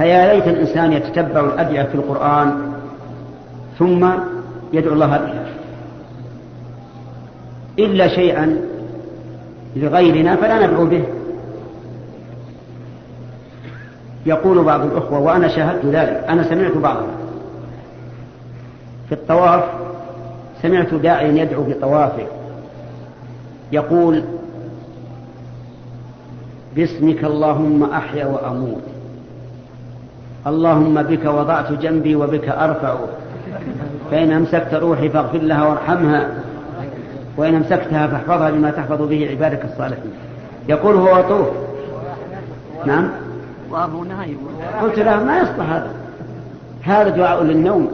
فيا 0.00 0.34
ليت 0.34 0.48
الإنسان 0.48 0.92
يتتبع 0.92 1.40
الأدعية 1.40 1.82
في 1.82 1.94
القرآن 1.94 2.72
ثم 3.78 4.10
يدعو 4.72 4.92
الله 4.92 5.06
بها. 5.06 5.46
إلا 7.78 8.08
شيئا 8.08 8.56
لغيرنا 9.76 10.36
فلا 10.36 10.66
ندعو 10.66 10.86
به. 10.86 11.04
يقول 14.26 14.64
بعض 14.64 14.80
الأخوة 14.80 15.18
وأنا 15.18 15.48
شاهدت 15.48 15.84
ذلك 15.84 16.24
أنا 16.28 16.42
سمعت 16.42 16.76
بعضهم 16.76 17.10
في 19.08 19.14
الطواف 19.14 19.64
سمعت 20.62 20.94
داعيا 20.94 21.42
يدعو 21.42 21.64
في 21.64 21.74
طوافه 21.74 22.26
يقول 23.72 24.22
باسمك 26.76 27.24
اللهم 27.24 27.82
أحيا 27.84 28.26
وأموت. 28.26 28.99
اللهم 30.46 31.02
بك 31.02 31.24
وضعت 31.24 31.72
جنبي 31.72 32.16
وبك 32.16 32.48
أرفع. 32.48 32.94
فإن 34.10 34.32
أمسكت 34.32 34.74
روحي 34.74 35.08
فاغفر 35.08 35.38
لها 35.38 35.66
وارحمها. 35.66 36.28
وإن 37.36 37.54
أمسكتها 37.54 38.06
فاحفظها 38.06 38.50
بما 38.50 38.70
تحفظ 38.70 39.02
به 39.02 39.28
عبادك 39.30 39.64
الصالحين. 39.64 40.12
يقول 40.68 40.94
هو 40.94 41.18
وطوف. 41.18 41.48
نعم. 42.86 43.10
قلت 44.82 44.98
له 44.98 45.24
ما 45.24 45.38
يصلح 45.38 45.70
هذا؟ 45.70 45.90
هذا 46.82 47.08
دعاء 47.08 47.44
للنوم. 47.44 47.90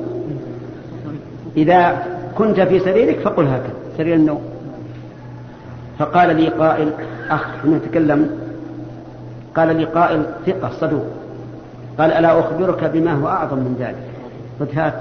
إذا 1.56 2.06
كنت 2.38 2.60
في 2.60 2.78
سريرك 2.78 3.20
فقل 3.20 3.44
هكذا 3.44 3.74
سرير 3.96 4.14
النوم. 4.14 4.42
فقال 5.98 6.36
لي 6.36 6.48
قائل 6.48 6.90
أخ 7.30 7.46
نتكلم. 7.66 8.30
قال 9.56 9.76
لي 9.76 9.84
قائل 9.84 10.22
ثقة 10.46 10.70
صدوق. 10.80 11.06
قال 11.98 12.12
ألا 12.12 12.40
أخبرك 12.40 12.84
بما 12.84 13.12
هو 13.12 13.28
أعظم 13.28 13.56
من 13.56 13.76
ذلك؟ 13.80 13.96
قلت 14.60 14.78
هات. 14.78 14.94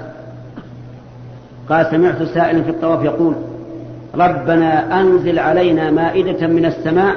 قال 1.68 1.86
سمعت 1.90 2.22
سائلا 2.22 2.62
في 2.62 2.70
الطواف 2.70 3.04
يقول 3.04 3.34
ربنا 4.14 5.00
أنزل 5.00 5.38
علينا 5.38 5.90
مائدة 5.90 6.46
من 6.46 6.64
السماء 6.64 7.16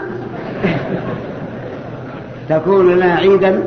تكون 2.49 2.95
لنا 2.95 3.15
عيدا 3.15 3.63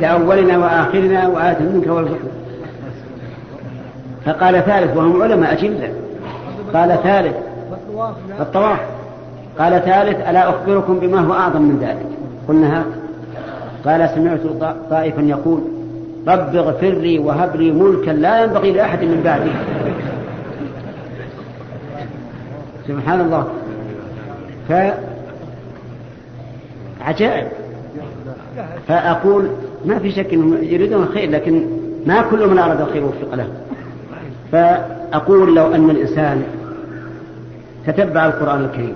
لأولنا 0.00 0.58
وآخرنا 0.58 1.28
وآت 1.28 1.60
منك 1.60 1.86
وارزقنا 1.86 2.36
فقال 4.24 4.64
ثالث 4.64 4.96
وهم 4.96 5.22
علماء 5.22 5.52
أجلة 5.52 5.92
قال 6.74 6.98
ثالث 7.02 7.36
الطواف. 8.40 8.80
قال 9.58 9.82
ثالث 9.84 10.28
ألا 10.28 10.50
أخبركم 10.50 10.98
بما 10.98 11.20
هو 11.20 11.32
أعظم 11.32 11.62
من 11.62 11.78
ذلك؟ 11.80 12.06
قلنا 12.48 12.78
هات. 12.78 13.05
قال 13.86 14.10
سمعت 14.14 14.40
طائفا 14.90 15.20
يقول 15.20 15.60
رب 16.28 16.56
اغفر 16.56 16.90
لي 16.90 17.18
وهب 17.18 17.56
لي 17.56 17.70
ملكا 17.70 18.10
لا 18.10 18.44
ينبغي 18.44 18.72
لأحد 18.72 19.04
من 19.04 19.20
بعدي. 19.24 19.50
سبحان 22.88 23.20
الله. 23.20 23.48
ف 24.68 24.72
عجائب. 27.00 27.46
فأقول 28.88 29.48
ما 29.84 29.98
في 29.98 30.10
شك 30.10 30.32
أنهم 30.34 30.58
يريدون 30.62 31.02
الخير 31.02 31.30
لكن 31.30 31.66
ما 32.06 32.22
كل 32.30 32.48
من 32.48 32.58
أراد 32.58 32.80
الخير 32.80 33.04
وفق 33.04 33.34
له. 33.34 33.48
فأقول 34.52 35.56
لو 35.56 35.74
أن 35.74 35.90
الإنسان 35.90 36.42
تتبع 37.86 38.26
القرآن 38.26 38.64
الكريم 38.64 38.94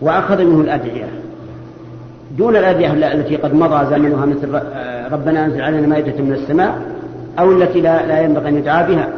وأخذ 0.00 0.44
منه 0.44 0.60
الأدعية 0.60 1.08
دون 2.38 2.56
الأدعية 2.56 3.12
التي 3.12 3.36
قد 3.36 3.54
مضى 3.54 3.86
زمنها 3.90 4.26
مثل 4.26 4.60
ربنا 5.12 5.46
أنزل 5.46 5.62
علينا 5.62 5.86
مائدة 5.86 6.22
من 6.22 6.32
السماء 6.32 6.82
أو 7.38 7.52
التي 7.52 7.80
لا, 7.80 8.06
لا 8.06 8.20
ينبغي 8.20 8.48
أن 8.48 8.56
يدعى 8.56 8.86
بها. 8.86 9.08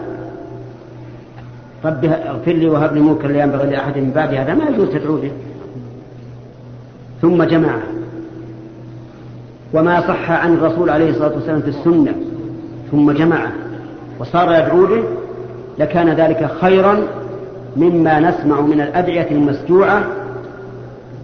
رب 1.84 2.04
اغفر 2.04 2.52
لي 2.52 2.68
وهب 2.68 2.94
لي 2.94 3.00
ملكا 3.00 3.26
لا 3.26 3.42
ينبغي 3.42 3.70
لأحد 3.70 3.98
من 3.98 4.10
بعد 4.14 4.34
هذا 4.34 4.54
ما 4.54 4.64
يجوز 4.68 4.88
تدعو 4.88 5.16
به. 5.16 5.30
ثم 7.22 7.42
جمع. 7.42 7.74
وما 9.72 10.00
صح 10.00 10.30
عن 10.30 10.54
الرسول 10.54 10.90
عليه 10.90 11.10
الصلاة 11.10 11.34
والسلام 11.34 11.60
في 11.60 11.68
السنة. 11.68 12.14
ثم 12.90 13.12
جمعه 13.12 13.52
وصار 14.20 14.52
يدعو 14.52 14.86
به. 14.86 15.02
لكان 15.78 16.08
ذلك 16.08 16.50
خيرا 16.60 16.98
مما 17.76 18.20
نسمع 18.20 18.60
من 18.60 18.80
الأدعية 18.80 19.30
المسجوعة 19.30 20.04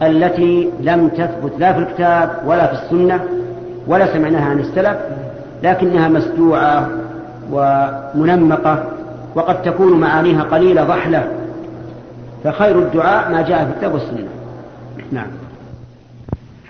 التي 0.03 0.71
لم 0.81 1.09
تثبت 1.09 1.53
لا 1.59 1.73
في 1.73 1.79
الكتاب 1.79 2.43
ولا 2.47 2.67
في 2.67 2.73
السنة 2.73 3.25
ولا 3.87 4.13
سمعناها 4.13 4.45
عن 4.45 4.59
السلف 4.59 4.97
لكنها 5.63 6.09
مسجوعة 6.09 6.89
ومنمقة 7.53 8.85
وقد 9.35 9.63
تكون 9.63 10.01
معانيها 10.01 10.43
قليلة 10.43 10.85
ضحلة. 10.85 11.29
فخير 12.45 12.79
الدعاء 12.79 13.33
ما 13.33 13.43
جاء 13.43 13.65
في 13.65 13.71
الكتاب 13.71 13.95
والسنة. 13.95 14.29
نعم. 15.13 15.27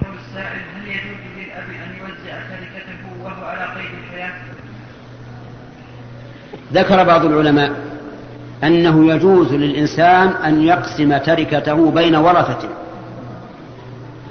السائل 0.03 0.61
هل 0.77 0.89
يجوز 0.89 1.21
للأب 1.37 1.69
أن 1.69 1.91
يوزع 2.01 2.39
تركته 2.51 3.25
وهو 3.25 3.45
على 3.47 3.65
قيد 3.65 3.91
الحياة؟ 4.05 4.33
ذكر 6.73 7.05
بعض 7.05 7.25
العلماء 7.25 7.71
أنه 8.65 9.15
يجوز 9.15 9.53
للإنسان 9.53 10.29
أن 10.29 10.63
يقسم 10.63 11.17
تركته 11.19 11.91
بين 11.91 12.17
ورثته 12.17 12.69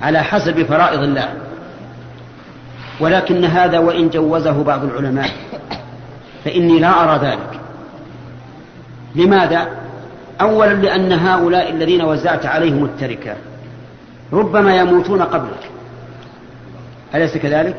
على 0.02 0.24
حسب 0.24 0.64
فرائض 0.64 1.00
الله. 1.00 1.34
ولكن 3.00 3.46
هذا 3.46 3.80
وإن 3.80 4.10
جوزه 4.10 4.64
بعض 4.64 4.84
العلماء 4.84 5.30
فإني 6.46 6.80
لا 6.80 7.04
أرى 7.04 7.28
ذلك. 7.28 7.60
لماذا؟ 9.16 9.68
أولا 10.42 10.74
لأن 10.74 11.12
هؤلاء 11.12 11.70
الذين 11.70 12.02
وزعت 12.02 12.46
عليهم 12.46 12.86
التركة 12.86 13.36
ربما 14.34 14.76
يموتون 14.76 15.22
قبلك. 15.22 15.72
أليس 17.16 17.38
كذلك؟ 17.38 17.76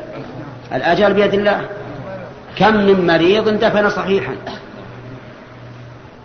الآجال 0.73 1.13
بيد 1.13 1.33
الله. 1.33 1.61
كم 2.55 2.75
من 2.75 3.07
مريض 3.07 3.49
دفن 3.49 3.89
صحيحا. 3.89 4.35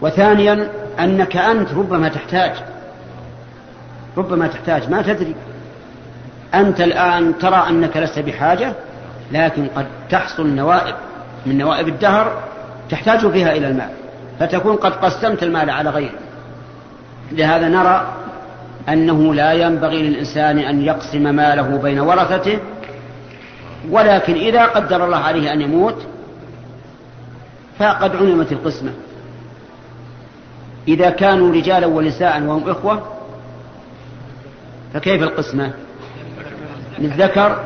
وثانيا 0.00 0.68
أنك 1.00 1.36
أنت 1.36 1.72
ربما 1.72 2.08
تحتاج 2.08 2.52
ربما 4.16 4.46
تحتاج 4.46 4.90
ما 4.90 5.02
تدري. 5.02 5.34
أنت 6.60 6.80
الآن 6.80 7.38
ترى 7.38 7.66
أنك 7.68 7.96
لست 7.96 8.18
بحاجة 8.18 8.72
لكن 9.32 9.66
قد 9.76 9.86
تحصل 10.10 10.46
نوائب. 10.46 10.94
من 11.46 11.58
نوائب 11.58 11.88
الدهر 11.88 12.42
تحتاج 12.90 13.30
فيها 13.30 13.52
إلى 13.52 13.68
المال 13.68 13.90
فتكون 14.40 14.76
قد 14.76 14.92
قسمت 14.92 15.42
المال 15.42 15.70
على 15.70 15.90
غيره 15.90 16.18
لهذا 17.32 17.68
نرى 17.68 18.06
أنه 18.88 19.34
لا 19.34 19.52
ينبغي 19.52 20.02
للإنسان 20.02 20.58
أن 20.58 20.82
يقسم 20.82 21.22
ماله 21.22 21.78
بين 21.82 22.00
ورثته 22.00 22.58
ولكن 23.90 24.34
إذا 24.34 24.64
قدر 24.64 25.04
الله 25.04 25.16
عليه 25.16 25.52
أن 25.52 25.60
يموت 25.60 26.06
فقد 27.78 28.16
علمت 28.16 28.52
القسمة. 28.52 28.90
إذا 30.88 31.10
كانوا 31.10 31.52
رجالا 31.52 31.86
ونساء 31.86 32.42
وهم 32.42 32.70
إخوة 32.70 33.02
فكيف 34.94 35.22
القسمة؟ 35.22 35.72
للذكر 36.98 37.60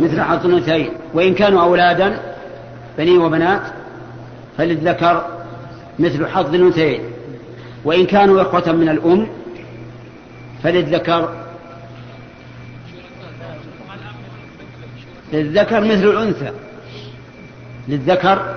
مثل 0.00 0.20
حظ 0.20 0.46
الأنثيين. 0.46 0.90
وإن 1.14 1.34
كانوا 1.34 1.62
أولادا 1.62 2.18
بنين 2.98 3.18
وبنات 3.18 3.62
فللذكر 4.58 5.26
مثل 5.98 6.26
حظ 6.26 6.54
الأنثيين. 6.54 7.00
وإن 7.84 8.06
كانوا 8.06 8.42
إخوة 8.42 8.72
من 8.72 8.88
الأم 8.88 9.26
فللذكر 10.62 11.28
للذكر 15.32 15.80
مثل 15.80 16.04
الأنثى. 16.04 16.50
للذكر 17.88 18.54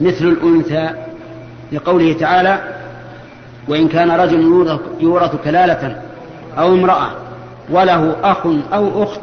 مثل 0.00 0.24
الأنثى 0.24 0.90
لقوله 1.72 2.12
تعالى 2.12 2.60
وإن 3.68 3.88
كان 3.88 4.10
رجل 4.10 4.40
يورث 5.00 5.36
كلالة 5.44 6.02
أو 6.58 6.74
امرأة 6.74 7.10
وله 7.70 8.16
أخ 8.22 8.46
أو 8.72 9.02
أخت 9.02 9.20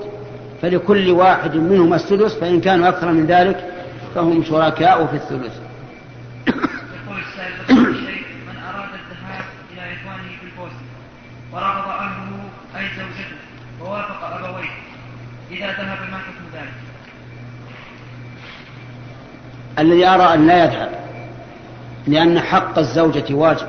فلكل 0.62 1.12
واحد 1.12 1.56
منهما 1.56 1.96
السدس 1.96 2.36
فإن 2.36 2.62
كانوا 2.62 2.90
أكثر 2.90 3.12
من 3.12 3.26
ذلك 3.26 3.74
فهم 4.16 4.44
شركاء 4.44 5.06
في 5.06 5.16
الثلث 5.16 5.54
يقول 6.48 7.20
السائل 7.20 7.76
من 8.48 8.58
أراد 8.58 8.90
الذهاب 8.94 9.46
إلى 9.74 9.82
إخوانه 9.94 10.30
في 10.40 10.46
البوسنة 10.46 10.90
ورغب 11.54 11.90
أهله 11.90 12.50
أي 12.78 12.86
زوجته 12.98 13.36
ووافق 13.82 14.24
أبويه 14.24 14.70
إذا 15.52 15.68
ذهب 15.68 16.12
ما 16.12 16.18
حكم 16.18 16.44
ذلك؟ 16.54 16.74
الذي 19.80 20.06
أرى 20.08 20.34
أن 20.34 20.48
لا 20.48 20.64
يذهب 20.64 20.90
لأن 22.08 22.40
حق 22.40 22.80
الزوجة 22.80 23.34
واجب 23.34 23.68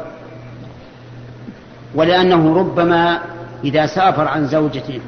ولأنه 1.94 2.58
ربما 2.58 3.20
إذا 3.64 3.86
سافر 3.86 4.28
عن 4.28 4.46
زوجته 4.46 5.00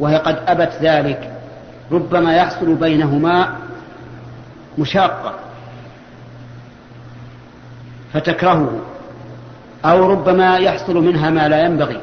وهي 0.00 0.16
قد 0.16 0.38
أبت 0.46 0.72
ذلك 0.82 1.32
ربما 1.92 2.36
يحصل 2.36 2.74
بينهما 2.74 3.56
مشاقة 4.78 5.34
فتكرهه 8.12 8.80
أو 9.84 10.10
ربما 10.10 10.56
يحصل 10.56 10.96
منها 10.96 11.30
ما 11.30 11.48
لا 11.48 11.64
ينبغي 11.64 12.00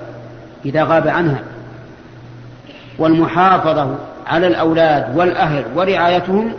إذا 0.66 0.84
غاب 0.84 1.08
عنها. 1.08 1.40
والمحافظة 3.00 3.96
على 4.28 4.48
الأولاد 4.48 5.18
والأهل 5.18 5.66
ورعايتهم 5.76 6.54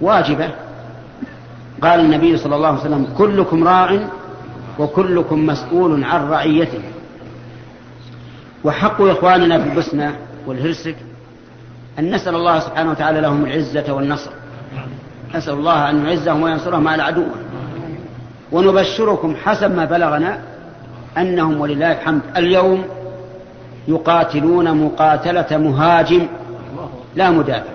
واجبة. 0.00 0.50
قال 1.82 2.00
النبي 2.00 2.36
صلى 2.36 2.56
الله 2.56 2.68
عليه 2.68 2.80
وسلم 2.80 3.06
كلكم 3.18 3.64
راع 3.68 3.98
وكلكم 4.78 5.46
مسؤول 5.46 6.04
عن 6.04 6.28
رعيته 6.28 6.80
وحق 8.64 9.02
إخواننا 9.02 9.58
في 9.58 9.68
البسنة 9.68 10.16
والهرسك 10.46 10.96
أن 11.98 12.14
نسأل 12.14 12.34
الله 12.34 12.60
سبحانه 12.60 12.90
وتعالى 12.90 13.20
لهم 13.20 13.44
العزة 13.44 13.92
والنصر. 13.92 14.30
نسأل 15.34 15.54
الله 15.54 15.90
أن 15.90 16.06
يعزهم 16.06 16.42
وينصرهم 16.42 16.88
على 16.88 17.02
عدوهم 17.02 17.44
ونبشركم 18.52 19.36
حسب 19.44 19.74
ما 19.76 19.84
بلغنا 19.84 20.38
أنهم 21.18 21.60
ولله 21.60 21.92
الحمد 21.92 22.20
اليوم 22.36 22.84
يقاتلون 23.88 24.84
مقاتلة 24.84 25.58
مهاجم 25.58 26.26
لا 27.14 27.30
مدافع. 27.30 27.72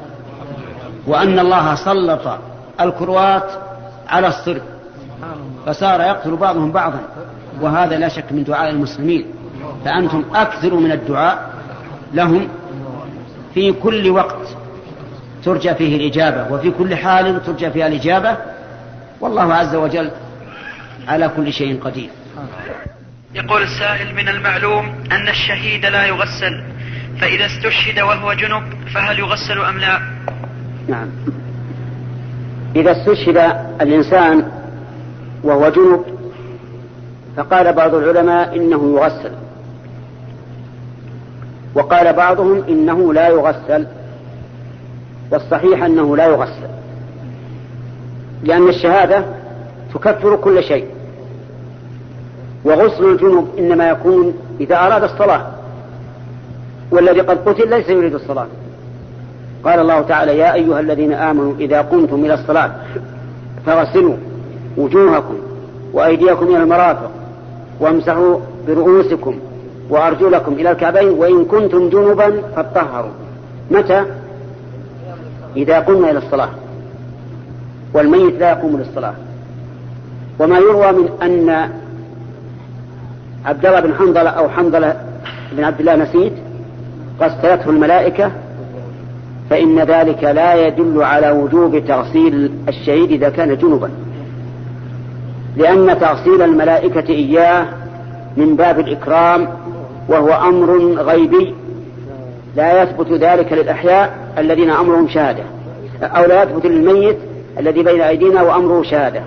وأن 1.07 1.39
الله 1.39 1.75
سلط 1.75 2.39
الكروات 2.81 3.51
على 4.09 4.27
الصرب. 4.27 4.61
فصار 5.65 6.01
يقتل 6.01 6.35
بعضهم 6.35 6.71
بعضا. 6.71 6.99
وهذا 7.61 7.97
لا 7.97 8.07
شك 8.07 8.31
من 8.31 8.43
دعاء 8.43 8.69
المسلمين. 8.69 9.25
فأنتم 9.85 10.23
أكثروا 10.35 10.79
من 10.79 10.91
الدعاء 10.91 11.49
لهم. 12.13 12.47
في 13.53 13.71
كل 13.71 14.09
وقت 14.09 14.47
ترجى 15.45 15.75
فيه 15.75 15.95
الإجابة 15.97 16.53
وفي 16.53 16.71
كل 16.71 16.95
حال 16.95 17.45
ترجى 17.45 17.71
فيها 17.71 17.87
الإجابة 17.87 18.37
والله 19.21 19.53
عز 19.53 19.75
وجل 19.75 20.11
على 21.07 21.29
كل 21.37 21.53
شيء 21.53 21.79
قدير. 21.79 22.09
يقول 23.35 23.61
السائل 23.61 24.15
من 24.15 24.29
المعلوم 24.29 24.85
أن 25.11 25.27
الشهيد 25.29 25.85
لا 25.85 26.05
يغسل 26.05 26.63
فإذا 27.21 27.45
استشهد 27.45 27.99
وهو 27.99 28.33
جنب 28.33 28.63
فهل 28.93 29.19
يغسل 29.19 29.59
أم 29.59 29.77
لا؟ 29.77 29.99
نعم. 30.87 31.09
إذا 32.75 32.91
استشهد 32.91 33.37
الإنسان 33.81 34.51
وهو 35.43 35.69
جنب 35.69 36.05
فقال 37.37 37.73
بعض 37.73 37.95
العلماء 37.95 38.55
إنه 38.55 38.93
يغسل. 38.95 39.31
وقال 41.75 42.13
بعضهم 42.13 42.63
إنه 42.69 43.13
لا 43.13 43.27
يغسل 43.27 43.87
والصحيح 45.31 45.83
أنه 45.83 46.17
لا 46.17 46.25
يغسل. 46.25 46.69
لأن 48.43 48.69
الشهادة 48.69 49.23
تكفر 49.93 50.35
كل 50.35 50.63
شيء. 50.63 50.85
وغسل 52.65 53.05
الجنوب 53.05 53.47
إنما 53.59 53.89
يكون 53.89 54.33
إذا 54.59 54.77
أراد 54.77 55.03
الصلاة. 55.03 55.47
والذي 56.91 57.19
قد 57.21 57.49
قتل 57.49 57.69
ليس 57.69 57.89
يريد 57.89 58.13
الصلاة. 58.13 58.47
قال 59.63 59.79
الله 59.79 60.01
تعالى 60.01 60.37
يا 60.37 60.53
أيها 60.53 60.79
الذين 60.79 61.13
آمنوا 61.13 61.53
إذا 61.59 61.81
قمتم 61.81 62.25
إلى 62.25 62.33
الصلاة 62.33 62.71
فغسلوا 63.65 64.15
وجوهكم 64.77 65.35
وأيديكم 65.93 66.45
إلى 66.45 66.57
المرافق 66.57 67.11
وامسحوا 67.79 68.39
برؤوسكم 68.67 69.39
وأرجلكم 69.89 70.53
إلى 70.53 70.71
الكعبين 70.71 71.09
وإن 71.09 71.45
كنتم 71.45 71.89
جنبا 71.89 72.41
فاطهروا. 72.55 73.11
متى؟ 73.71 74.05
إذا 75.55 75.79
قمنا 75.79 76.11
إلى 76.11 76.19
الصلاة. 76.19 76.49
والميت 77.93 78.39
لا 78.39 78.49
يقوم 78.49 78.77
للصلاة. 78.77 79.13
وما 80.39 80.57
يروى 80.57 80.91
من 80.91 81.09
أن 81.21 81.69
عبد 83.45 83.65
الله 83.65 83.79
بن 83.79 83.93
حنظلة 83.93 84.29
أو 84.29 84.49
حنظلة 84.49 84.95
بن 85.51 85.63
عبد 85.63 85.79
الله 85.79 85.95
نسيت 85.95 86.33
غسلته 87.21 87.69
الملائكة 87.69 88.31
فإن 89.49 89.79
ذلك 89.79 90.23
لا 90.23 90.67
يدل 90.67 91.03
على 91.03 91.31
وجوب 91.31 91.85
تغسيل 91.87 92.51
الشهيد 92.67 93.11
إذا 93.11 93.29
كان 93.29 93.57
جنبا. 93.57 93.89
لأن 95.57 95.99
تغسيل 95.99 96.41
الملائكة 96.41 97.09
إياه 97.09 97.65
من 98.37 98.55
باب 98.55 98.79
الإكرام 98.79 99.47
وهو 100.09 100.33
أمر 100.33 101.01
غيبي. 101.01 101.55
لا 102.55 102.83
يثبت 102.83 103.11
ذلك 103.11 103.53
للأحياء 103.53 104.33
الذين 104.37 104.69
أمرهم 104.69 105.09
شهادة. 105.09 105.43
أو 106.01 106.25
لا 106.25 106.43
يثبت 106.43 106.65
للميت 106.65 107.17
الذي 107.59 107.83
بين 107.83 108.01
أيدينا 108.01 108.41
وأمره 108.41 108.83
شهادة. 108.83 109.23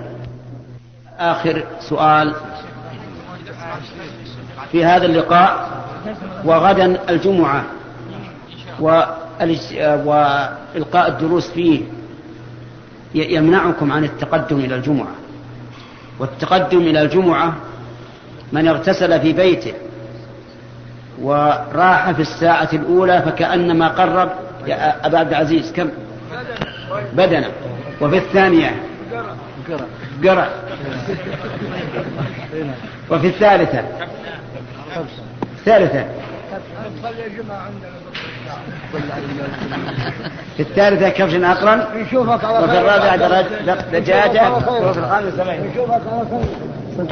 آخر 1.19 1.63
سؤال. 1.79 2.33
في 4.71 4.85
هذا 4.85 5.05
اللقاء 5.05 5.69
وغدا 6.45 6.99
الجمعة 7.09 7.63
وإلقاء 10.05 11.07
الدروس 11.07 11.49
فيه 11.49 11.81
يمنعكم 13.15 13.91
عن 13.91 14.03
التقدم 14.03 14.57
إلى 14.59 14.75
الجمعة. 14.75 15.15
والتقدم 16.19 16.77
إلى 16.77 17.01
الجمعة 17.01 17.53
من 18.51 18.67
اغتسل 18.67 19.19
في 19.19 19.33
بيته 19.33 19.73
وراح 21.23 22.11
في 22.11 22.21
الساعة 22.21 22.69
الأولى 22.73 23.21
فكأنما 23.21 23.87
قرب. 23.87 24.29
يا 24.67 25.05
أبا 25.05 25.19
عبد 25.19 25.29
العزيز 25.29 25.71
كم؟ 25.71 25.89
بدنا. 27.13 27.47
وفي 28.01 28.17
الثانية؟ 28.17 28.83
قرع 30.23 30.47
وفي 33.09 33.27
الثالثة؟ 33.27 33.83
الثالثة 35.57 36.05
في 40.57 40.61
الثالثة 40.63 41.09
كبش 41.09 41.33
أقرن. 41.33 41.83
نشوفك 41.95 42.43
على 42.43 42.59
وفي 42.59 42.77
الرابعة 42.79 43.41
دجاجة. 43.91 44.53
وفي 44.53 44.99
الخامسة 44.99 45.43
نشوفك 45.43 46.01
على 46.11 46.25
خير. 46.29 47.07